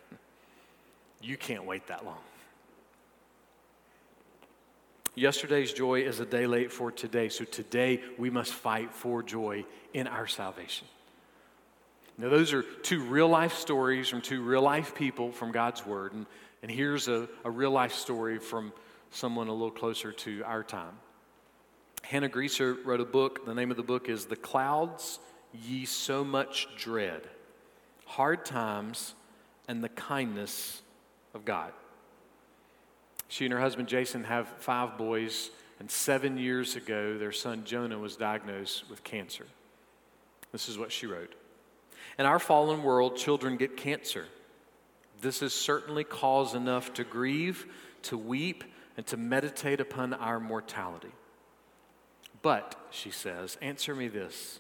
You 1.22 1.38
can't 1.38 1.66
wait 1.66 1.88
that 1.88 2.04
long. 2.04 2.18
Yesterday's 5.14 5.72
joy 5.72 6.02
is 6.02 6.20
a 6.20 6.26
day 6.26 6.48
late 6.48 6.72
for 6.72 6.92
today, 6.92 7.30
so 7.30 7.46
today 7.46 8.02
we 8.18 8.32
must 8.32 8.52
fight 8.52 8.92
for 8.92 9.22
joy 9.22 9.64
in 9.94 10.08
our 10.08 10.26
salvation. 10.26 10.88
Now, 12.18 12.30
those 12.30 12.54
are 12.54 12.64
two 12.64 13.04
real 13.04 13.28
life 13.28 13.54
stories 13.54 14.10
from 14.10 14.22
two 14.22 14.42
real 14.42 14.64
life 14.64 14.96
people 14.96 15.32
from 15.32 15.52
God's 15.52 15.86
Word, 15.86 16.14
and, 16.14 16.26
and 16.64 16.72
here's 16.72 17.08
a, 17.08 17.28
a 17.46 17.52
real 17.52 17.72
life 17.72 17.94
story 17.94 18.40
from 18.40 18.74
someone 19.12 19.48
a 19.48 19.54
little 19.54 19.70
closer 19.70 20.12
to 20.12 20.44
our 20.46 20.64
time. 20.64 20.94
Hannah 22.04 22.30
Greaser 22.30 22.76
wrote 22.86 23.00
a 23.00 23.06
book. 23.06 23.46
The 23.46 23.56
name 23.56 23.72
of 23.72 23.78
the 23.78 23.84
book 23.84 24.10
is 24.10 24.26
The 24.26 24.36
Clouds 24.36 25.20
Ye 25.54 25.86
So 25.86 26.24
Much 26.24 26.68
Dread 26.78 27.22
Hard 28.06 28.46
Times 28.46 29.16
and 29.68 29.84
the 29.84 29.90
Kindness 29.90 30.82
of 31.34 31.46
God. 31.46 31.72
She 33.30 33.46
and 33.46 33.54
her 33.54 33.60
husband 33.60 33.88
Jason 33.88 34.26
have 34.26 34.48
five 34.60 34.98
boys, 34.98 35.50
and 35.80 35.90
seven 35.90 36.38
years 36.38 36.76
ago, 36.76 37.18
their 37.18 37.32
son 37.32 37.64
Jonah 37.64 37.98
was 37.98 38.16
diagnosed 38.16 38.90
with 38.90 39.04
cancer. 39.04 39.48
This 40.52 40.70
is 40.70 40.78
what 40.78 40.92
she 40.92 41.08
wrote 41.08 41.34
In 42.20 42.26
our 42.26 42.38
fallen 42.38 42.84
world, 42.84 43.16
children 43.16 43.58
get 43.58 43.78
cancer. 43.78 44.26
This 45.22 45.42
is 45.42 45.54
certainly 45.54 46.04
cause 46.04 46.54
enough 46.54 46.94
to 46.96 47.06
grieve, 47.06 47.66
to 48.04 48.18
weep, 48.18 48.66
and 48.98 49.08
to 49.08 49.18
meditate 49.18 49.80
upon 49.80 50.14
our 50.14 50.40
mortality. 50.40 51.12
But, 52.44 52.76
she 52.92 53.10
says, 53.10 53.58
answer 53.62 53.96
me 53.96 54.08
this 54.08 54.60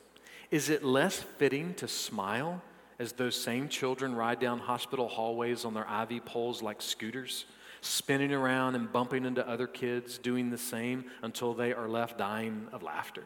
Is 0.50 0.72
it 0.72 0.84
less 0.84 1.20
fitting 1.38 1.76
to 1.76 1.88
smile 1.88 2.64
as 2.98 3.12
those 3.12 3.40
same 3.40 3.70
children 3.70 4.16
ride 4.16 4.40
down 4.40 4.58
hospital 4.58 5.08
hallways 5.08 5.66
on 5.66 5.76
their 5.76 5.86
IV 6.04 6.26
poles 6.26 6.64
like 6.64 6.82
scooters, 6.82 7.46
spinning 7.82 8.32
around 8.32 8.76
and 8.76 8.92
bumping 8.92 9.26
into 9.26 9.48
other 9.48 9.68
kids, 9.68 10.18
doing 10.18 10.50
the 10.50 10.58
same 10.58 11.06
until 11.22 11.54
they 11.54 11.74
are 11.74 11.88
left 11.88 12.18
dying 12.18 12.68
of 12.72 12.82
laughter? 12.82 13.26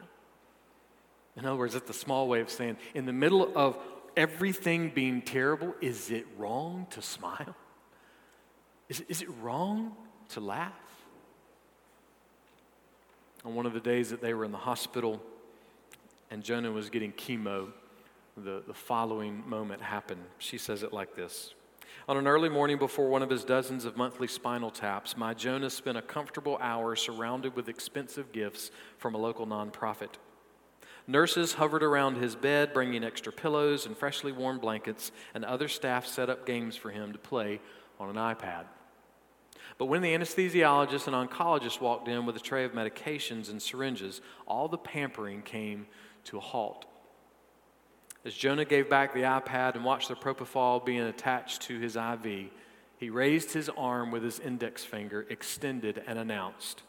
In 1.37 1.45
other 1.45 1.57
words, 1.57 1.75
it's 1.75 1.89
a 1.89 1.93
small 1.93 2.27
way 2.27 2.41
of 2.41 2.49
saying, 2.49 2.77
in 2.95 3.05
the 3.05 3.13
middle 3.13 3.51
of 3.55 3.77
everything 4.15 4.89
being 4.89 5.21
terrible, 5.21 5.75
is 5.81 6.09
it 6.09 6.25
wrong 6.35 6.87
to 6.89 7.01
smile? 7.03 7.55
Is, 8.89 9.01
is 9.01 9.21
it 9.21 9.29
wrong 9.39 9.95
to 10.29 10.39
laugh? 10.39 10.73
On 13.47 13.55
one 13.55 13.65
of 13.65 13.71
the 13.71 13.79
days 13.79 14.09
that 14.09 14.21
they 14.21 14.33
were 14.33 14.43
in 14.43 14.51
the 14.51 14.57
hospital 14.57 15.21
and 16.29 16.43
Jonah 16.43 16.69
was 16.69 16.89
getting 16.89 17.13
chemo, 17.13 17.69
the, 18.35 18.61
the 18.67 18.73
following 18.73 19.41
moment 19.47 19.81
happened. 19.81 20.21
She 20.37 20.57
says 20.57 20.83
it 20.83 20.91
like 20.91 21.15
this 21.15 21.53
On 22.09 22.17
an 22.17 22.27
early 22.27 22.49
morning 22.49 22.77
before 22.77 23.07
one 23.07 23.23
of 23.23 23.29
his 23.29 23.45
dozens 23.45 23.85
of 23.85 23.95
monthly 23.95 24.27
spinal 24.27 24.69
taps, 24.69 25.15
my 25.15 25.33
Jonah 25.33 25.69
spent 25.69 25.97
a 25.97 26.01
comfortable 26.01 26.57
hour 26.59 26.93
surrounded 26.97 27.55
with 27.55 27.69
expensive 27.69 28.33
gifts 28.33 28.69
from 28.97 29.15
a 29.15 29.17
local 29.17 29.47
nonprofit. 29.47 30.15
Nurses 31.07 31.53
hovered 31.53 31.83
around 31.83 32.17
his 32.17 32.35
bed, 32.35 32.73
bringing 32.73 33.01
extra 33.01 33.31
pillows 33.31 33.85
and 33.85 33.95
freshly 33.95 34.33
warm 34.33 34.59
blankets, 34.59 35.13
and 35.33 35.45
other 35.45 35.69
staff 35.69 36.05
set 36.05 36.29
up 36.29 36.45
games 36.45 36.75
for 36.75 36.91
him 36.91 37.13
to 37.13 37.17
play 37.17 37.61
on 37.97 38.09
an 38.09 38.17
iPad. 38.17 38.65
But 39.77 39.85
when 39.85 40.01
the 40.01 40.13
anesthesiologist 40.13 41.07
and 41.07 41.15
oncologist 41.15 41.81
walked 41.81 42.07
in 42.07 42.25
with 42.25 42.35
a 42.35 42.39
tray 42.39 42.63
of 42.65 42.71
medications 42.71 43.49
and 43.49 43.61
syringes, 43.61 44.21
all 44.47 44.67
the 44.67 44.77
pampering 44.77 45.43
came 45.43 45.85
to 46.25 46.37
a 46.37 46.41
halt. 46.41 46.85
As 48.25 48.33
Jonah 48.33 48.65
gave 48.65 48.89
back 48.89 49.13
the 49.13 49.21
iPad 49.21 49.75
and 49.75 49.85
watched 49.85 50.09
the 50.09 50.15
propofol 50.15 50.83
being 50.83 51.01
attached 51.01 51.61
to 51.63 51.79
his 51.79 51.95
IV, 51.95 52.49
he 52.97 53.09
raised 53.09 53.53
his 53.53 53.69
arm 53.69 54.11
with 54.11 54.23
his 54.23 54.39
index 54.39 54.83
finger 54.83 55.25
extended 55.29 56.03
and 56.07 56.17
announced, 56.17 56.81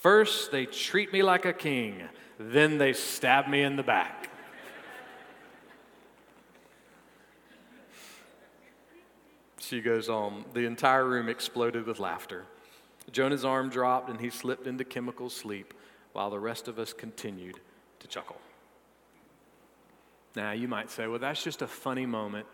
First, 0.00 0.52
they 0.52 0.66
treat 0.66 1.12
me 1.12 1.22
like 1.22 1.44
a 1.44 1.52
king, 1.52 2.02
then 2.38 2.78
they 2.78 2.92
stab 2.92 3.48
me 3.48 3.62
in 3.62 3.76
the 3.76 3.82
back. 3.82 4.30
She 9.74 9.80
goes 9.80 10.08
on, 10.08 10.44
the 10.52 10.66
entire 10.66 11.04
room 11.04 11.28
exploded 11.28 11.84
with 11.84 11.98
laughter. 11.98 12.44
Jonah's 13.10 13.44
arm 13.44 13.70
dropped 13.70 14.08
and 14.08 14.20
he 14.20 14.30
slipped 14.30 14.68
into 14.68 14.84
chemical 14.84 15.28
sleep 15.28 15.74
while 16.12 16.30
the 16.30 16.38
rest 16.38 16.68
of 16.68 16.78
us 16.78 16.92
continued 16.92 17.58
to 17.98 18.06
chuckle. 18.06 18.36
Now, 20.36 20.52
you 20.52 20.68
might 20.68 20.92
say, 20.92 21.08
well, 21.08 21.18
that's 21.18 21.42
just 21.42 21.60
a 21.60 21.66
funny 21.66 22.06
moment 22.06 22.46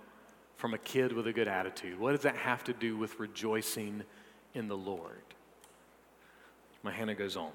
from 0.57 0.73
a 0.73 0.79
kid 0.79 1.13
with 1.13 1.27
a 1.27 1.33
good 1.35 1.47
attitude. 1.47 2.01
What 2.01 2.13
does 2.13 2.23
that 2.23 2.37
have 2.37 2.65
to 2.65 2.73
do 2.73 2.97
with 2.97 3.21
rejoicing 3.21 4.03
in 4.55 4.67
the 4.69 4.79
Lord? 4.79 5.21
My 6.83 6.91
Hannah 6.91 7.15
goes 7.15 7.37
on. 7.37 7.53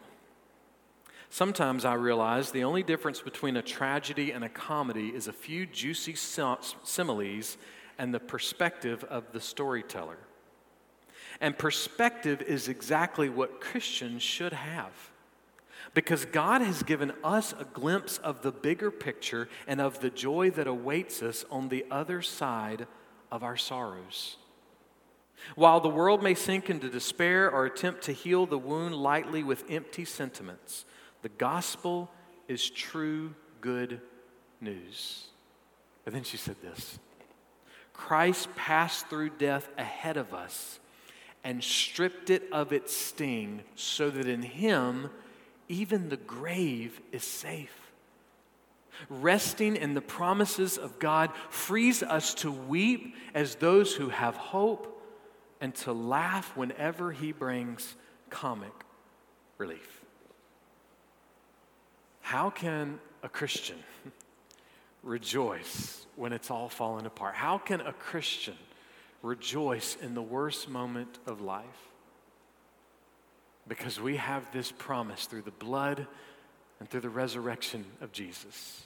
Sometimes 1.31 1.85
I 1.85 1.95
realize 1.95 2.51
the 2.51 2.65
only 2.65 2.83
difference 2.83 3.19
between 3.19 3.57
a 3.57 3.63
tragedy 3.63 4.29
and 4.29 4.43
a 4.43 4.49
comedy 4.49 5.07
is 5.07 5.27
a 5.27 5.33
few 5.33 5.65
juicy 5.65 6.13
similes 6.13 7.57
and 7.97 8.13
the 8.13 8.19
perspective 8.19 9.03
of 9.05 9.31
the 9.31 9.41
storyteller. 9.41 10.17
And 11.41 11.57
perspective 11.57 12.41
is 12.41 12.67
exactly 12.67 13.29
what 13.29 13.59
Christians 13.61 14.23
should 14.23 14.53
have. 14.53 14.93
Because 15.93 16.25
God 16.25 16.61
has 16.61 16.83
given 16.83 17.13
us 17.23 17.53
a 17.57 17.65
glimpse 17.65 18.17
of 18.19 18.41
the 18.41 18.51
bigger 18.51 18.91
picture 18.91 19.47
and 19.67 19.79
of 19.79 19.99
the 19.99 20.09
joy 20.09 20.49
that 20.51 20.67
awaits 20.67 21.21
us 21.21 21.45
on 21.49 21.69
the 21.69 21.85
other 21.91 22.21
side 22.21 22.87
of 23.31 23.43
our 23.43 23.57
sorrows. 23.57 24.37
While 25.55 25.79
the 25.79 25.89
world 25.89 26.23
may 26.23 26.33
sink 26.33 26.69
into 26.69 26.89
despair 26.89 27.51
or 27.51 27.65
attempt 27.65 28.03
to 28.03 28.13
heal 28.13 28.45
the 28.45 28.57
wound 28.57 28.95
lightly 28.95 29.43
with 29.43 29.63
empty 29.69 30.05
sentiments, 30.05 30.85
the 31.21 31.29
gospel 31.29 32.09
is 32.47 32.69
true 32.69 33.35
good 33.61 34.01
news. 34.61 35.25
And 36.05 36.15
then 36.15 36.23
she 36.23 36.37
said 36.37 36.55
this 36.61 36.99
Christ 37.97 38.53
passed 38.55 39.07
through 39.07 39.29
death 39.31 39.69
ahead 39.77 40.17
of 40.17 40.33
us 40.33 40.79
and 41.43 41.63
stripped 41.63 42.29
it 42.29 42.43
of 42.51 42.73
its 42.73 42.95
sting 42.95 43.61
so 43.75 44.09
that 44.09 44.27
in 44.27 44.41
him 44.41 45.09
even 45.67 46.09
the 46.09 46.17
grave 46.17 46.99
is 47.11 47.23
safe. 47.23 47.91
Resting 49.09 49.75
in 49.75 49.93
the 49.93 50.01
promises 50.01 50.77
of 50.77 50.99
God 50.99 51.31
frees 51.49 52.01
us 52.03 52.33
to 52.35 52.51
weep 52.51 53.15
as 53.33 53.55
those 53.55 53.93
who 53.93 54.09
have 54.09 54.35
hope 54.35 54.91
and 55.59 55.73
to 55.75 55.91
laugh 55.91 56.55
whenever 56.55 57.11
he 57.11 57.31
brings 57.31 57.95
comic 58.29 58.73
relief. 59.57 60.01
How 62.21 62.49
can 62.49 62.99
a 63.23 63.29
Christian 63.29 63.77
rejoice 65.05 66.05
when 66.17 66.33
it's 66.33 66.51
all 66.51 66.67
falling 66.67 67.05
apart? 67.05 67.35
How 67.35 67.57
can 67.57 67.79
a 67.79 67.93
Christian 67.93 68.57
rejoice 69.21 69.95
in 70.01 70.13
the 70.13 70.21
worst 70.21 70.67
moment 70.67 71.19
of 71.25 71.39
life? 71.39 71.63
Because 73.67 73.99
we 74.01 74.17
have 74.17 74.51
this 74.51 74.71
promise 74.71 75.25
through 75.25 75.43
the 75.43 75.51
blood 75.51 76.05
and 76.79 76.89
through 76.89 77.01
the 77.01 77.09
resurrection 77.09 77.85
of 78.01 78.11
Jesus. 78.11 78.83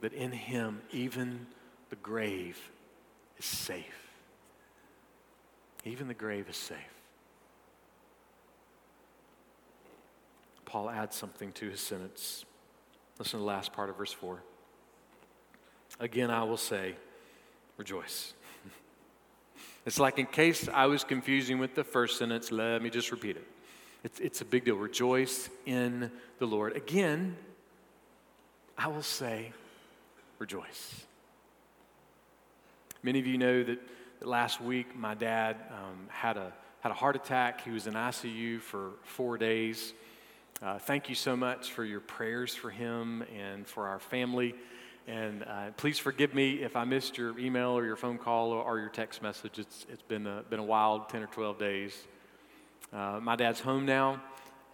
that 0.00 0.12
in 0.12 0.32
him, 0.32 0.80
even 0.92 1.46
the 1.90 1.96
grave 1.96 2.70
is 3.38 3.44
safe. 3.44 4.12
Even 5.84 6.08
the 6.08 6.14
grave 6.14 6.48
is 6.48 6.56
safe. 6.56 6.78
Paul 10.64 10.90
adds 10.90 11.16
something 11.16 11.52
to 11.52 11.70
his 11.70 11.80
sentence. 11.80 12.44
Listen 13.18 13.38
to 13.38 13.42
the 13.42 13.44
last 13.44 13.72
part 13.72 13.88
of 13.88 13.96
verse 13.96 14.12
4. 14.12 14.42
Again, 16.00 16.30
I 16.30 16.44
will 16.44 16.56
say, 16.56 16.94
rejoice. 17.76 18.32
it's 19.86 19.98
like 19.98 20.18
in 20.18 20.26
case 20.26 20.68
I 20.72 20.86
was 20.86 21.02
confusing 21.02 21.58
with 21.58 21.74
the 21.74 21.84
first 21.84 22.18
sentence, 22.18 22.52
let 22.52 22.82
me 22.82 22.90
just 22.90 23.10
repeat 23.10 23.36
it. 23.36 23.46
It's, 24.04 24.20
it's 24.20 24.40
a 24.40 24.44
big 24.44 24.64
deal. 24.64 24.76
Rejoice 24.76 25.50
in 25.66 26.10
the 26.38 26.46
Lord. 26.46 26.76
Again, 26.76 27.36
I 28.76 28.86
will 28.86 29.02
say, 29.02 29.52
rejoice. 30.38 31.04
Many 33.02 33.18
of 33.18 33.26
you 33.26 33.38
know 33.38 33.64
that, 33.64 33.80
that 34.20 34.28
last 34.28 34.60
week 34.60 34.96
my 34.96 35.14
dad 35.14 35.56
um, 35.70 36.06
had, 36.10 36.36
a, 36.36 36.52
had 36.80 36.92
a 36.92 36.94
heart 36.94 37.16
attack. 37.16 37.64
He 37.64 37.70
was 37.70 37.88
in 37.88 37.94
ICU 37.94 38.60
for 38.60 38.92
four 39.02 39.36
days. 39.36 39.94
Uh, 40.62 40.78
thank 40.78 41.08
you 41.08 41.16
so 41.16 41.36
much 41.36 41.72
for 41.72 41.84
your 41.84 42.00
prayers 42.00 42.54
for 42.54 42.70
him 42.70 43.24
and 43.36 43.66
for 43.66 43.88
our 43.88 43.98
family. 43.98 44.54
And 45.08 45.42
uh, 45.44 45.70
please 45.78 45.98
forgive 45.98 46.34
me 46.34 46.62
if 46.62 46.76
I 46.76 46.84
missed 46.84 47.16
your 47.16 47.38
email 47.38 47.70
or 47.70 47.86
your 47.86 47.96
phone 47.96 48.18
call 48.18 48.50
or, 48.50 48.62
or 48.62 48.78
your 48.78 48.90
text 48.90 49.22
message. 49.22 49.58
It's, 49.58 49.86
it's 49.90 50.02
been, 50.02 50.26
a, 50.26 50.42
been 50.50 50.60
a 50.60 50.64
wild 50.64 51.08
10 51.08 51.22
or 51.22 51.26
12 51.28 51.58
days. 51.58 51.96
Uh, 52.92 53.18
my 53.22 53.34
dad's 53.34 53.58
home 53.58 53.86
now, 53.86 54.20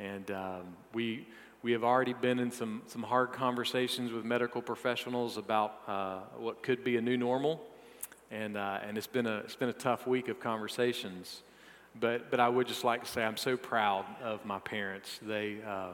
and 0.00 0.28
um, 0.32 0.62
we, 0.92 1.28
we 1.62 1.70
have 1.70 1.84
already 1.84 2.14
been 2.14 2.40
in 2.40 2.50
some, 2.50 2.82
some 2.88 3.04
hard 3.04 3.32
conversations 3.32 4.10
with 4.10 4.24
medical 4.24 4.60
professionals 4.60 5.36
about 5.36 5.80
uh, 5.86 6.18
what 6.36 6.64
could 6.64 6.82
be 6.82 6.96
a 6.96 7.00
new 7.00 7.16
normal. 7.16 7.60
And, 8.32 8.56
uh, 8.56 8.80
and 8.84 8.98
it's, 8.98 9.06
been 9.06 9.28
a, 9.28 9.36
it's 9.38 9.54
been 9.54 9.68
a 9.68 9.72
tough 9.72 10.04
week 10.04 10.26
of 10.26 10.40
conversations. 10.40 11.42
But, 12.00 12.32
but 12.32 12.40
I 12.40 12.48
would 12.48 12.66
just 12.66 12.82
like 12.82 13.04
to 13.04 13.08
say 13.08 13.22
I'm 13.22 13.36
so 13.36 13.56
proud 13.56 14.04
of 14.20 14.44
my 14.44 14.58
parents. 14.58 15.20
They, 15.22 15.58
uh, 15.64 15.90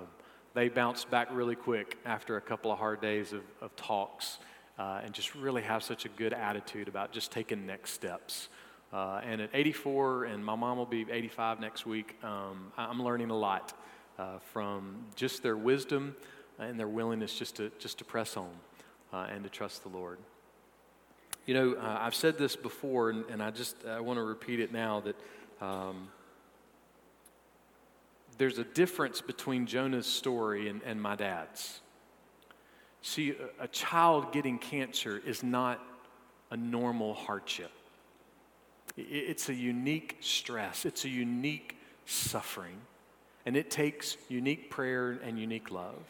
they 0.55 0.69
bounced 0.69 1.11
back 1.11 1.29
really 1.33 1.55
quick 1.55 1.97
after 2.05 2.37
a 2.37 2.41
couple 2.41 2.73
of 2.73 2.79
hard 2.79 3.01
days 3.01 3.33
of, 3.33 3.43
of 3.61 3.75
talks 3.77 4.39
uh, 4.79 5.01
and 5.05 5.13
just 5.13 5.35
really 5.35 5.63
have 5.63 5.83
such 5.83 6.05
a 6.05 6.09
good 6.09 6.33
attitude 6.33 6.89
about 6.89 7.13
just 7.13 7.31
taking 7.31 7.67
next 7.67 7.93
steps. 7.93 8.49
Uh, 8.93 9.21
and 9.25 9.41
at 9.41 9.51
84, 9.53 10.25
and 10.25 10.45
my 10.45 10.57
mom 10.57 10.77
will 10.77 10.87
be 10.87 11.07
85 11.09 11.61
next 11.61 11.87
week, 11.87 12.17
um, 12.25 12.73
I'm 12.77 13.03
learning 13.03 13.31
a 13.31 13.37
lot 13.37 13.73
uh, 14.19 14.39
from 14.53 15.05
just 15.15 15.43
their 15.43 15.57
wisdom 15.57 16.17
and 16.59 16.79
their 16.79 16.89
willingness 16.89 17.39
just 17.39 17.57
to, 17.57 17.71
just 17.79 17.99
to 17.99 18.05
press 18.05 18.37
on 18.37 18.51
uh, 19.13 19.29
and 19.33 19.45
to 19.45 19.51
trust 19.51 19.83
the 19.83 19.89
Lord. 19.89 20.19
You 21.47 21.55
know, 21.55 21.75
uh, 21.75 21.99
I've 22.01 22.15
said 22.15 22.37
this 22.37 22.57
before, 22.57 23.11
and, 23.11 23.25
and 23.31 23.43
I 23.43 23.51
just 23.51 23.85
I 23.87 24.01
want 24.01 24.19
to 24.19 24.23
repeat 24.23 24.61
it 24.61 24.73
now 24.73 25.01
that 25.01 25.17
um, 25.61 26.09
there's 28.40 28.57
a 28.57 28.64
difference 28.64 29.20
between 29.20 29.66
Jonah's 29.66 30.07
story 30.07 30.70
and, 30.70 30.81
and 30.87 31.00
my 31.00 31.14
dad's. 31.14 31.81
See, 33.03 33.35
a, 33.61 33.64
a 33.64 33.68
child 33.68 34.33
getting 34.33 34.59
cancer 34.59 35.20
is 35.26 35.42
not 35.42 35.79
a 36.50 36.57
normal 36.57 37.12
hardship. 37.12 37.70
It's 38.96 39.50
a 39.50 39.55
unique 39.55 40.16
stress, 40.20 40.87
it's 40.87 41.05
a 41.05 41.09
unique 41.11 41.76
suffering, 42.07 42.79
and 43.44 43.59
it 43.59 43.70
takes 43.70 44.16
unique 44.31 44.70
prayer 44.70 45.20
and 45.22 45.38
unique 45.38 45.70
love. 45.70 46.03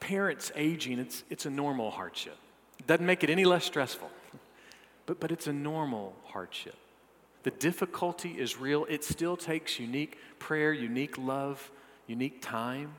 Parents 0.00 0.50
aging, 0.56 0.98
it's, 0.98 1.22
it's 1.30 1.46
a 1.46 1.50
normal 1.50 1.92
hardship. 1.92 2.38
It 2.80 2.88
doesn't 2.88 3.06
make 3.06 3.22
it 3.22 3.30
any 3.30 3.44
less 3.44 3.64
stressful, 3.64 4.10
but, 5.06 5.20
but 5.20 5.30
it's 5.30 5.46
a 5.46 5.52
normal 5.52 6.16
hardship. 6.24 6.74
The 7.44 7.50
difficulty 7.50 8.30
is 8.30 8.58
real. 8.58 8.86
It 8.88 9.04
still 9.04 9.36
takes 9.36 9.78
unique 9.78 10.18
prayer, 10.38 10.72
unique 10.72 11.16
love, 11.18 11.70
unique 12.06 12.42
time. 12.42 12.94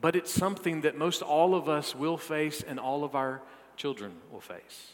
But 0.00 0.16
it's 0.16 0.32
something 0.32 0.80
that 0.82 0.96
most 0.96 1.20
all 1.20 1.54
of 1.54 1.68
us 1.68 1.94
will 1.94 2.16
face 2.16 2.62
and 2.62 2.80
all 2.80 3.04
of 3.04 3.14
our 3.14 3.42
children 3.76 4.12
will 4.32 4.40
face. 4.40 4.92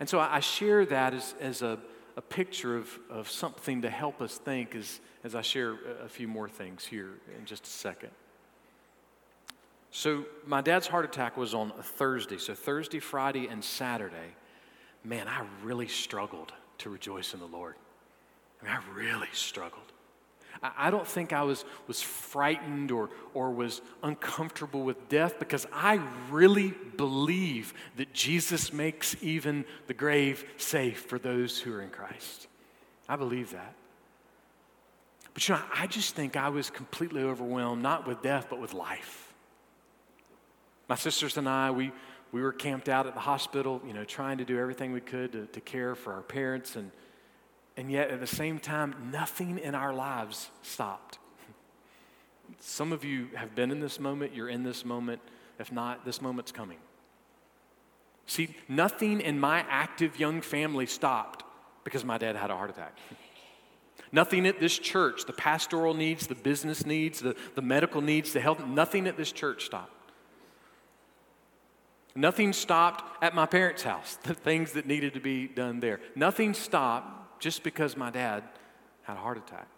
And 0.00 0.08
so 0.08 0.18
I 0.18 0.40
share 0.40 0.84
that 0.86 1.14
as, 1.14 1.34
as 1.40 1.62
a, 1.62 1.78
a 2.16 2.20
picture 2.20 2.76
of, 2.76 2.98
of 3.08 3.30
something 3.30 3.82
to 3.82 3.90
help 3.90 4.20
us 4.20 4.38
think 4.38 4.74
as, 4.74 5.00
as 5.22 5.34
I 5.34 5.42
share 5.42 5.76
a 6.02 6.08
few 6.08 6.26
more 6.26 6.48
things 6.48 6.84
here 6.84 7.10
in 7.38 7.44
just 7.44 7.64
a 7.64 7.70
second. 7.70 8.10
So, 9.92 10.24
my 10.46 10.60
dad's 10.60 10.86
heart 10.86 11.04
attack 11.04 11.36
was 11.36 11.52
on 11.52 11.72
a 11.76 11.82
Thursday. 11.82 12.38
So, 12.38 12.54
Thursday, 12.54 13.00
Friday, 13.00 13.48
and 13.48 13.62
Saturday, 13.62 14.36
man, 15.02 15.26
I 15.26 15.42
really 15.64 15.88
struggled 15.88 16.52
to 16.80 16.90
rejoice 16.90 17.34
in 17.34 17.40
the 17.40 17.46
Lord. 17.46 17.74
I 18.60 18.66
mean, 18.66 18.74
I 18.74 18.98
really 18.98 19.28
struggled. 19.32 19.82
I 20.62 20.90
don't 20.90 21.06
think 21.06 21.32
I 21.32 21.42
was, 21.42 21.64
was 21.86 22.02
frightened 22.02 22.90
or, 22.90 23.08
or 23.32 23.50
was 23.50 23.80
uncomfortable 24.02 24.82
with 24.82 25.08
death 25.08 25.38
because 25.38 25.66
I 25.72 26.00
really 26.30 26.74
believe 26.96 27.72
that 27.96 28.12
Jesus 28.12 28.72
makes 28.72 29.16
even 29.22 29.64
the 29.86 29.94
grave 29.94 30.44
safe 30.58 31.00
for 31.06 31.18
those 31.18 31.58
who 31.58 31.72
are 31.72 31.80
in 31.80 31.88
Christ. 31.88 32.46
I 33.08 33.16
believe 33.16 33.52
that. 33.52 33.74
But 35.32 35.48
you 35.48 35.54
know, 35.54 35.62
I 35.74 35.86
just 35.86 36.14
think 36.14 36.36
I 36.36 36.50
was 36.50 36.68
completely 36.68 37.22
overwhelmed, 37.22 37.82
not 37.82 38.06
with 38.06 38.20
death, 38.20 38.48
but 38.50 38.60
with 38.60 38.74
life. 38.74 39.32
My 40.88 40.96
sisters 40.96 41.36
and 41.38 41.48
I, 41.48 41.70
we, 41.70 41.92
we 42.32 42.42
were 42.42 42.52
camped 42.52 42.88
out 42.88 43.06
at 43.06 43.14
the 43.14 43.20
hospital, 43.20 43.80
you 43.86 43.92
know, 43.92 44.04
trying 44.04 44.38
to 44.38 44.44
do 44.44 44.58
everything 44.58 44.92
we 44.92 45.00
could 45.00 45.32
to, 45.32 45.46
to 45.46 45.60
care 45.60 45.94
for 45.94 46.12
our 46.12 46.22
parents. 46.22 46.76
And, 46.76 46.90
and 47.76 47.90
yet, 47.90 48.10
at 48.10 48.20
the 48.20 48.26
same 48.26 48.58
time, 48.58 48.94
nothing 49.10 49.58
in 49.58 49.74
our 49.74 49.92
lives 49.92 50.50
stopped. 50.62 51.18
Some 52.58 52.92
of 52.92 53.04
you 53.04 53.28
have 53.34 53.54
been 53.54 53.70
in 53.70 53.80
this 53.80 54.00
moment, 54.00 54.34
you're 54.34 54.48
in 54.48 54.62
this 54.62 54.84
moment. 54.84 55.20
If 55.58 55.70
not, 55.70 56.04
this 56.04 56.22
moment's 56.22 56.52
coming. 56.52 56.78
See, 58.26 58.56
nothing 58.68 59.20
in 59.20 59.38
my 59.38 59.64
active 59.68 60.18
young 60.18 60.40
family 60.40 60.86
stopped 60.86 61.44
because 61.84 62.04
my 62.04 62.16
dad 62.16 62.36
had 62.36 62.50
a 62.50 62.56
heart 62.56 62.70
attack. 62.70 62.96
Nothing 64.12 64.46
at 64.46 64.58
this 64.58 64.78
church, 64.78 65.26
the 65.26 65.32
pastoral 65.32 65.94
needs, 65.94 66.26
the 66.26 66.34
business 66.34 66.86
needs, 66.86 67.20
the, 67.20 67.36
the 67.54 67.62
medical 67.62 68.00
needs, 68.00 68.32
the 68.32 68.40
health, 68.40 68.64
nothing 68.64 69.06
at 69.06 69.16
this 69.16 69.32
church 69.32 69.66
stopped. 69.66 69.92
Nothing 72.14 72.52
stopped 72.52 73.22
at 73.22 73.34
my 73.34 73.46
parents' 73.46 73.82
house, 73.82 74.18
the 74.22 74.34
things 74.34 74.72
that 74.72 74.86
needed 74.86 75.14
to 75.14 75.20
be 75.20 75.46
done 75.46 75.80
there. 75.80 76.00
Nothing 76.14 76.54
stopped 76.54 77.40
just 77.40 77.62
because 77.62 77.96
my 77.96 78.10
dad 78.10 78.44
had 79.02 79.16
a 79.16 79.20
heart 79.20 79.38
attack. 79.38 79.68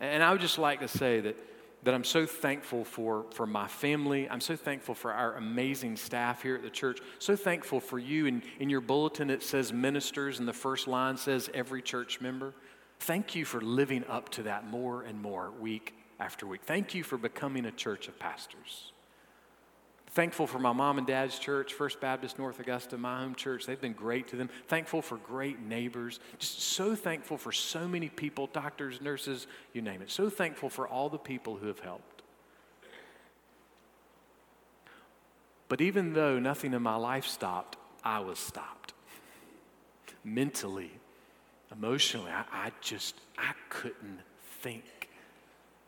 And 0.00 0.22
I 0.22 0.30
would 0.30 0.40
just 0.40 0.58
like 0.58 0.80
to 0.80 0.88
say 0.88 1.20
that, 1.20 1.36
that 1.82 1.92
I'm 1.92 2.04
so 2.04 2.24
thankful 2.24 2.84
for, 2.84 3.26
for 3.32 3.46
my 3.46 3.66
family. 3.66 4.28
I'm 4.30 4.40
so 4.40 4.56
thankful 4.56 4.94
for 4.94 5.12
our 5.12 5.34
amazing 5.36 5.96
staff 5.96 6.42
here 6.42 6.54
at 6.54 6.62
the 6.62 6.70
church. 6.70 7.00
So 7.18 7.34
thankful 7.34 7.80
for 7.80 7.98
you. 7.98 8.26
And 8.26 8.42
in 8.60 8.70
your 8.70 8.80
bulletin, 8.80 9.28
it 9.28 9.42
says 9.42 9.72
ministers, 9.72 10.38
and 10.38 10.46
the 10.46 10.52
first 10.52 10.86
line 10.86 11.16
says 11.16 11.50
every 11.52 11.82
church 11.82 12.20
member. 12.20 12.54
Thank 13.00 13.34
you 13.34 13.44
for 13.44 13.60
living 13.60 14.04
up 14.08 14.28
to 14.30 14.44
that 14.44 14.66
more 14.66 15.02
and 15.02 15.20
more 15.20 15.50
week 15.50 15.94
after 16.20 16.46
week. 16.46 16.62
Thank 16.64 16.94
you 16.94 17.04
for 17.04 17.16
becoming 17.16 17.64
a 17.66 17.72
church 17.72 18.08
of 18.08 18.18
pastors. 18.18 18.92
Thankful 20.18 20.48
for 20.48 20.58
my 20.58 20.72
mom 20.72 20.98
and 20.98 21.06
dad's 21.06 21.38
church, 21.38 21.74
First 21.74 22.00
Baptist 22.00 22.40
North 22.40 22.58
Augusta, 22.58 22.98
my 22.98 23.20
home 23.20 23.36
church. 23.36 23.66
They've 23.66 23.80
been 23.80 23.92
great 23.92 24.26
to 24.26 24.36
them. 24.36 24.50
Thankful 24.66 25.00
for 25.00 25.16
great 25.16 25.60
neighbors. 25.60 26.18
Just 26.40 26.60
so 26.60 26.96
thankful 26.96 27.36
for 27.36 27.52
so 27.52 27.86
many 27.86 28.08
people, 28.08 28.48
doctors, 28.52 29.00
nurses, 29.00 29.46
you 29.72 29.80
name 29.80 30.02
it. 30.02 30.10
So 30.10 30.28
thankful 30.28 30.70
for 30.70 30.88
all 30.88 31.08
the 31.08 31.20
people 31.20 31.54
who 31.54 31.68
have 31.68 31.78
helped. 31.78 32.22
But 35.68 35.80
even 35.80 36.14
though 36.14 36.40
nothing 36.40 36.74
in 36.74 36.82
my 36.82 36.96
life 36.96 37.26
stopped, 37.26 37.76
I 38.02 38.18
was 38.18 38.40
stopped. 38.40 38.94
Mentally, 40.24 40.90
emotionally, 41.70 42.32
I, 42.32 42.42
I 42.50 42.72
just, 42.80 43.14
I 43.38 43.52
couldn't 43.68 44.18
think. 44.62 45.10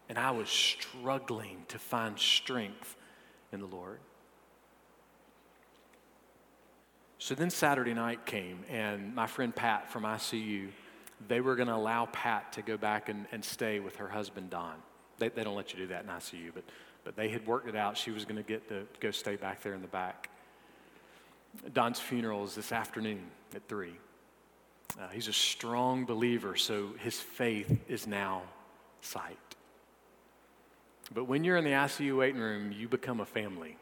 And 0.09 0.17
I 0.17 0.31
was 0.31 0.49
struggling 0.49 1.65
to 1.67 1.81
find 1.81 2.17
strength 2.17 2.95
in 3.51 3.59
the 3.59 3.67
Lord. 3.67 3.99
So 7.21 7.35
then 7.35 7.51
Saturday 7.51 7.93
night 7.93 8.25
came, 8.25 8.65
and 8.71 9.15
my 9.15 9.27
friend 9.27 9.55
Pat 9.55 9.91
from 9.91 10.05
ICU, 10.05 10.69
they 11.29 11.43
were 11.43 11.55
going 11.55 11.69
to 11.69 11.75
allow 11.75 12.07
Pat 12.07 12.55
to 12.55 12.63
go 12.63 12.79
back 12.79 13.11
and, 13.11 13.27
and 13.31 13.45
stay 13.45 13.79
with 13.79 13.97
her 13.97 14.09
husband, 14.09 14.49
Don. 14.49 14.77
They, 15.19 15.29
they 15.29 15.45
don't 15.45 15.55
let 15.55 15.75
you 15.75 15.81
do 15.81 15.87
that 15.89 16.05
in 16.05 16.09
ICU, 16.09 16.51
but, 16.55 16.65
but 17.05 17.17
they 17.17 17.29
had 17.29 17.47
worked 17.47 17.69
it 17.69 17.77
out. 17.77 17.99
She 17.99 18.11
was 18.11 18.25
going 18.25 18.39
to 18.39 18.43
get 18.43 18.67
to 18.71 18.87
go 19.01 19.11
stay 19.11 19.37
back 19.37 19.63
there 19.63 19.75
in 19.75 19.83
the 19.83 19.89
back. 19.89 20.31
Don's 21.75 22.01
funeral 22.01 22.43
is 22.45 22.55
this 22.55 22.73
afternoon 22.73 23.21
at 23.55 23.69
3. 23.69 23.93
Uh, 24.99 25.09
he's 25.09 25.29
a 25.29 25.33
strong 25.33 26.07
believer, 26.07 26.57
so 26.57 26.95
his 27.01 27.21
faith 27.21 27.83
is 27.87 28.07
now 28.07 28.43
sight. 29.03 29.37
But 31.13 31.25
when 31.25 31.45
you're 31.45 31.59
in 31.59 31.65
the 31.65 31.73
ICU 31.73 32.17
waiting 32.17 32.41
room, 32.41 32.73
you 32.73 32.89
become 32.89 33.21
a 33.21 33.27
family. 33.27 33.77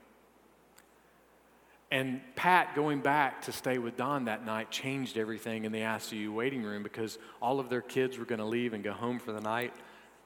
And 1.91 2.21
Pat 2.37 2.75
going 2.75 3.01
back 3.01 3.43
to 3.43 3.53
stay 3.53 3.79
with 3.79 3.97
Don 3.97 4.27
that 4.27 4.45
night 4.45 4.71
changed 4.71 5.17
everything 5.17 5.65
in 5.65 5.73
the 5.73 5.81
ICU 5.81 6.33
waiting 6.33 6.63
room 6.63 6.83
because 6.83 7.19
all 7.41 7.61
of 7.61 7.71
their 7.71 7.81
kids 7.81 8.19
were 8.19 8.27
going 8.27 8.41
to 8.41 8.45
leave 8.45 8.75
and 8.75 8.85
go 8.85 8.93
home 8.93 9.19
for 9.19 9.33
the 9.33 9.41
night. 9.41 9.73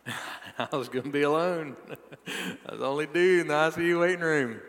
I 0.59 0.77
was 0.77 0.89
going 0.89 1.05
to 1.05 1.11
be 1.11 1.23
alone. 1.23 1.77
I 2.67 2.73
was 2.73 2.81
the 2.81 2.87
only 2.87 3.07
dude 3.07 3.43
in 3.43 3.49
the 3.49 3.55
ICU 3.55 4.01
waiting 4.01 4.21
room. 4.21 4.61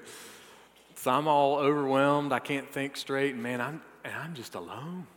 So 0.95 1.09
I'm 1.11 1.27
all 1.27 1.57
overwhelmed. 1.57 2.31
I 2.31 2.39
can't 2.39 2.69
think 2.69 2.95
straight. 2.95 3.33
And 3.33 3.41
man, 3.41 3.59
I'm, 3.59 3.81
and 4.03 4.13
I'm 4.15 4.35
just 4.35 4.53
alone. 4.53 5.07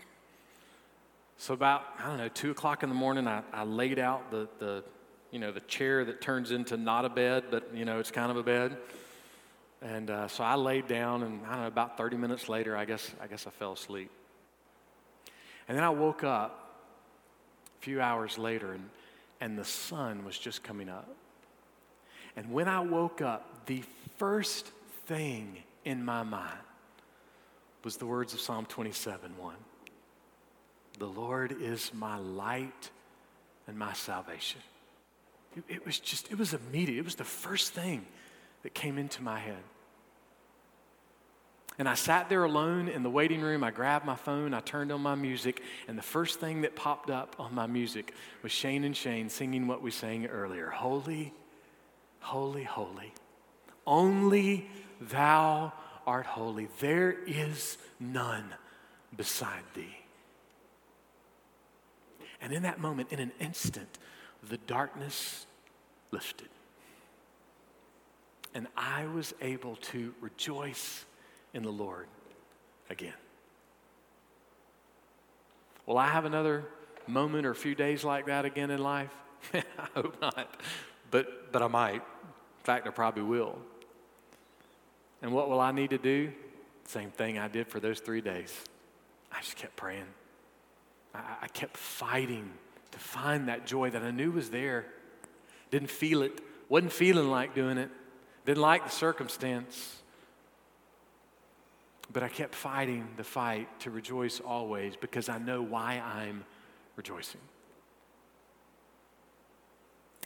So 1.36 1.52
about, 1.52 1.84
I 2.02 2.06
don't 2.08 2.16
know, 2.16 2.28
2 2.28 2.52
o'clock 2.52 2.82
in 2.82 2.88
the 2.88 2.94
morning, 2.94 3.28
I, 3.28 3.42
I 3.52 3.64
laid 3.64 3.98
out 3.98 4.30
the, 4.30 4.48
the, 4.58 4.82
you 5.30 5.38
know, 5.38 5.52
the 5.52 5.60
chair 5.60 6.06
that 6.06 6.22
turns 6.22 6.50
into 6.50 6.78
not 6.78 7.04
a 7.04 7.10
bed, 7.10 7.44
but, 7.50 7.70
you 7.74 7.84
know, 7.84 8.00
it's 8.00 8.10
kind 8.10 8.30
of 8.30 8.38
a 8.38 8.42
bed. 8.42 8.78
And 9.82 10.10
uh, 10.10 10.28
so 10.28 10.42
I 10.42 10.54
laid 10.54 10.88
down, 10.88 11.22
and 11.22 11.44
I 11.46 11.52
don't 11.52 11.60
know, 11.62 11.66
about 11.66 11.98
30 11.98 12.16
minutes 12.16 12.48
later, 12.48 12.76
I 12.76 12.84
guess, 12.84 13.10
I 13.20 13.26
guess 13.26 13.46
I 13.46 13.50
fell 13.50 13.72
asleep. 13.72 14.10
And 15.68 15.76
then 15.76 15.84
I 15.84 15.90
woke 15.90 16.24
up 16.24 16.82
a 17.78 17.84
few 17.84 18.00
hours 18.00 18.38
later, 18.38 18.72
and, 18.72 18.88
and 19.40 19.58
the 19.58 19.64
sun 19.64 20.24
was 20.24 20.38
just 20.38 20.62
coming 20.62 20.88
up. 20.88 21.08
And 22.36 22.52
when 22.52 22.68
I 22.68 22.80
woke 22.80 23.20
up, 23.20 23.66
the 23.66 23.82
first 24.16 24.70
thing 25.06 25.58
in 25.84 26.04
my 26.04 26.22
mind 26.22 26.58
was 27.84 27.96
the 27.96 28.06
words 28.06 28.34
of 28.34 28.40
Psalm 28.40 28.66
27 28.66 29.36
1. 29.38 29.54
The 30.98 31.06
Lord 31.06 31.54
is 31.60 31.92
my 31.94 32.18
light 32.18 32.90
and 33.66 33.78
my 33.78 33.92
salvation. 33.92 34.60
It, 35.56 35.64
it 35.68 35.86
was 35.86 35.98
just, 35.98 36.30
it 36.30 36.38
was 36.38 36.54
immediate. 36.54 36.98
It 36.98 37.04
was 37.04 37.14
the 37.14 37.24
first 37.24 37.72
thing 37.74 38.06
that 38.66 38.74
came 38.74 38.98
into 38.98 39.22
my 39.22 39.38
head. 39.38 39.62
And 41.78 41.88
I 41.88 41.94
sat 41.94 42.28
there 42.28 42.42
alone 42.42 42.88
in 42.88 43.04
the 43.04 43.10
waiting 43.10 43.40
room. 43.40 43.62
I 43.62 43.70
grabbed 43.70 44.04
my 44.04 44.16
phone, 44.16 44.52
I 44.52 44.58
turned 44.58 44.90
on 44.90 45.00
my 45.02 45.14
music, 45.14 45.62
and 45.86 45.96
the 45.96 46.02
first 46.02 46.40
thing 46.40 46.62
that 46.62 46.74
popped 46.74 47.08
up 47.08 47.36
on 47.38 47.54
my 47.54 47.68
music 47.68 48.12
was 48.42 48.50
Shane 48.50 48.82
and 48.82 48.96
Shane 48.96 49.28
singing 49.28 49.68
what 49.68 49.82
we 49.82 49.92
sang 49.92 50.26
earlier 50.26 50.70
Holy, 50.70 51.32
holy, 52.18 52.64
holy. 52.64 53.14
Only 53.86 54.68
thou 55.00 55.72
art 56.04 56.26
holy. 56.26 56.66
There 56.80 57.12
is 57.24 57.78
none 58.00 58.52
beside 59.16 59.62
thee. 59.74 59.96
And 62.40 62.52
in 62.52 62.64
that 62.64 62.80
moment, 62.80 63.12
in 63.12 63.20
an 63.20 63.30
instant, 63.38 63.96
the 64.42 64.58
darkness 64.58 65.46
lifted 66.10 66.48
and 68.56 68.66
I 68.74 69.04
was 69.04 69.34
able 69.42 69.76
to 69.76 70.14
rejoice 70.22 71.04
in 71.52 71.62
the 71.62 71.70
Lord 71.70 72.06
again. 72.88 73.12
Will 75.84 75.98
I 75.98 76.08
have 76.08 76.24
another 76.24 76.64
moment 77.06 77.44
or 77.44 77.50
a 77.50 77.54
few 77.54 77.74
days 77.74 78.02
like 78.02 78.26
that 78.26 78.46
again 78.46 78.70
in 78.70 78.82
life? 78.82 79.10
I 79.54 79.62
hope 79.94 80.18
not, 80.22 80.58
but, 81.10 81.52
but 81.52 81.60
I 81.60 81.68
might. 81.68 81.96
In 81.96 82.64
fact, 82.64 82.86
I 82.86 82.90
probably 82.90 83.24
will. 83.24 83.58
And 85.20 85.32
what 85.32 85.50
will 85.50 85.60
I 85.60 85.70
need 85.70 85.90
to 85.90 85.98
do? 85.98 86.32
Same 86.84 87.10
thing 87.10 87.38
I 87.38 87.48
did 87.48 87.68
for 87.68 87.78
those 87.78 88.00
three 88.00 88.22
days. 88.22 88.58
I 89.30 89.40
just 89.42 89.56
kept 89.56 89.76
praying. 89.76 90.08
I, 91.14 91.20
I 91.42 91.48
kept 91.48 91.76
fighting 91.76 92.50
to 92.92 92.98
find 92.98 93.48
that 93.48 93.66
joy 93.66 93.90
that 93.90 94.02
I 94.02 94.12
knew 94.12 94.30
was 94.30 94.48
there. 94.48 94.86
Didn't 95.70 95.90
feel 95.90 96.22
it, 96.22 96.40
wasn't 96.70 96.92
feeling 96.92 97.30
like 97.30 97.54
doing 97.54 97.76
it. 97.76 97.90
Didn't 98.46 98.62
like 98.62 98.84
the 98.84 98.90
circumstance. 98.90 99.96
But 102.12 102.22
I 102.22 102.28
kept 102.28 102.54
fighting 102.54 103.08
the 103.16 103.24
fight 103.24 103.68
to 103.80 103.90
rejoice 103.90 104.40
always 104.40 104.94
because 104.96 105.28
I 105.28 105.38
know 105.38 105.60
why 105.60 106.00
I'm 106.00 106.44
rejoicing. 106.94 107.40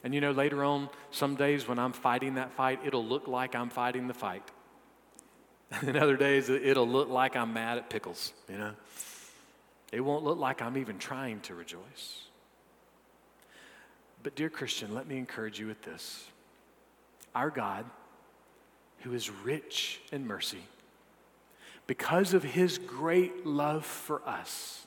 And 0.04 0.14
you 0.14 0.20
know, 0.20 0.33
later 0.33 0.62
on, 0.62 0.90
some 1.11 1.35
days 1.35 1.66
when 1.66 1.78
I'm 1.78 1.92
fighting 1.92 2.35
that 2.35 2.52
fight, 2.52 2.80
it'll 2.85 3.04
look 3.04 3.26
like 3.26 3.54
I'm 3.54 3.70
fighting 3.70 4.06
the 4.06 4.14
fight. 4.14 4.42
And 5.72 5.87
then 5.87 5.96
other 5.96 6.16
days, 6.16 6.48
it'll 6.50 6.88
look 6.88 7.09
like 7.09 7.37
I'm 7.37 7.52
mad 7.52 7.78
at 7.78 7.88
pickles, 7.88 8.33
you 8.48 8.59
know? 8.59 8.72
It 9.92 10.00
won't 10.00 10.24
look 10.24 10.37
like 10.37 10.61
I'm 10.61 10.76
even 10.76 10.98
trying 10.98 11.38
to 11.42 11.54
rejoice. 11.54 12.24
But, 14.24 14.35
dear 14.35 14.50
Christian, 14.50 14.92
let 14.92 15.06
me 15.06 15.16
encourage 15.16 15.61
you 15.61 15.68
with 15.68 15.80
this. 15.83 16.24
Our 17.37 17.50
God 17.50 17.85
who 19.02 19.12
is 19.12 19.30
rich 19.30 20.00
in 20.12 20.26
mercy, 20.26 20.64
because 21.86 22.34
of 22.34 22.42
his 22.42 22.78
great 22.78 23.46
love 23.46 23.84
for 23.84 24.26
us, 24.28 24.86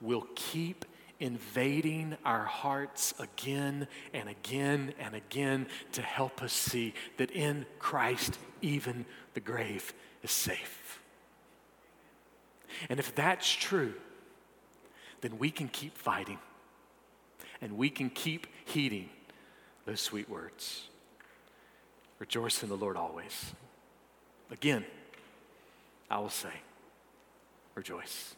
will 0.00 0.26
keep 0.34 0.84
invading 1.20 2.16
our 2.24 2.44
hearts 2.44 3.14
again 3.20 3.86
and 4.12 4.28
again 4.28 4.92
and 4.98 5.14
again 5.14 5.66
to 5.92 6.02
help 6.02 6.42
us 6.42 6.52
see 6.52 6.92
that 7.16 7.30
in 7.30 7.64
Christ, 7.78 8.38
even 8.60 9.06
the 9.34 9.40
grave 9.40 9.94
is 10.24 10.32
safe. 10.32 11.00
And 12.88 12.98
if 12.98 13.14
that's 13.14 13.48
true, 13.48 13.94
then 15.20 15.38
we 15.38 15.50
can 15.50 15.68
keep 15.68 15.96
fighting 15.96 16.38
and 17.60 17.76
we 17.76 17.88
can 17.88 18.10
keep 18.10 18.48
heeding 18.64 19.08
those 19.86 20.00
sweet 20.00 20.28
words. 20.28 20.88
Rejoice 22.22 22.62
in 22.62 22.68
the 22.68 22.76
Lord 22.76 22.96
always. 22.96 23.52
Again, 24.52 24.84
I 26.08 26.20
will 26.20 26.30
say, 26.30 26.52
rejoice. 27.74 28.36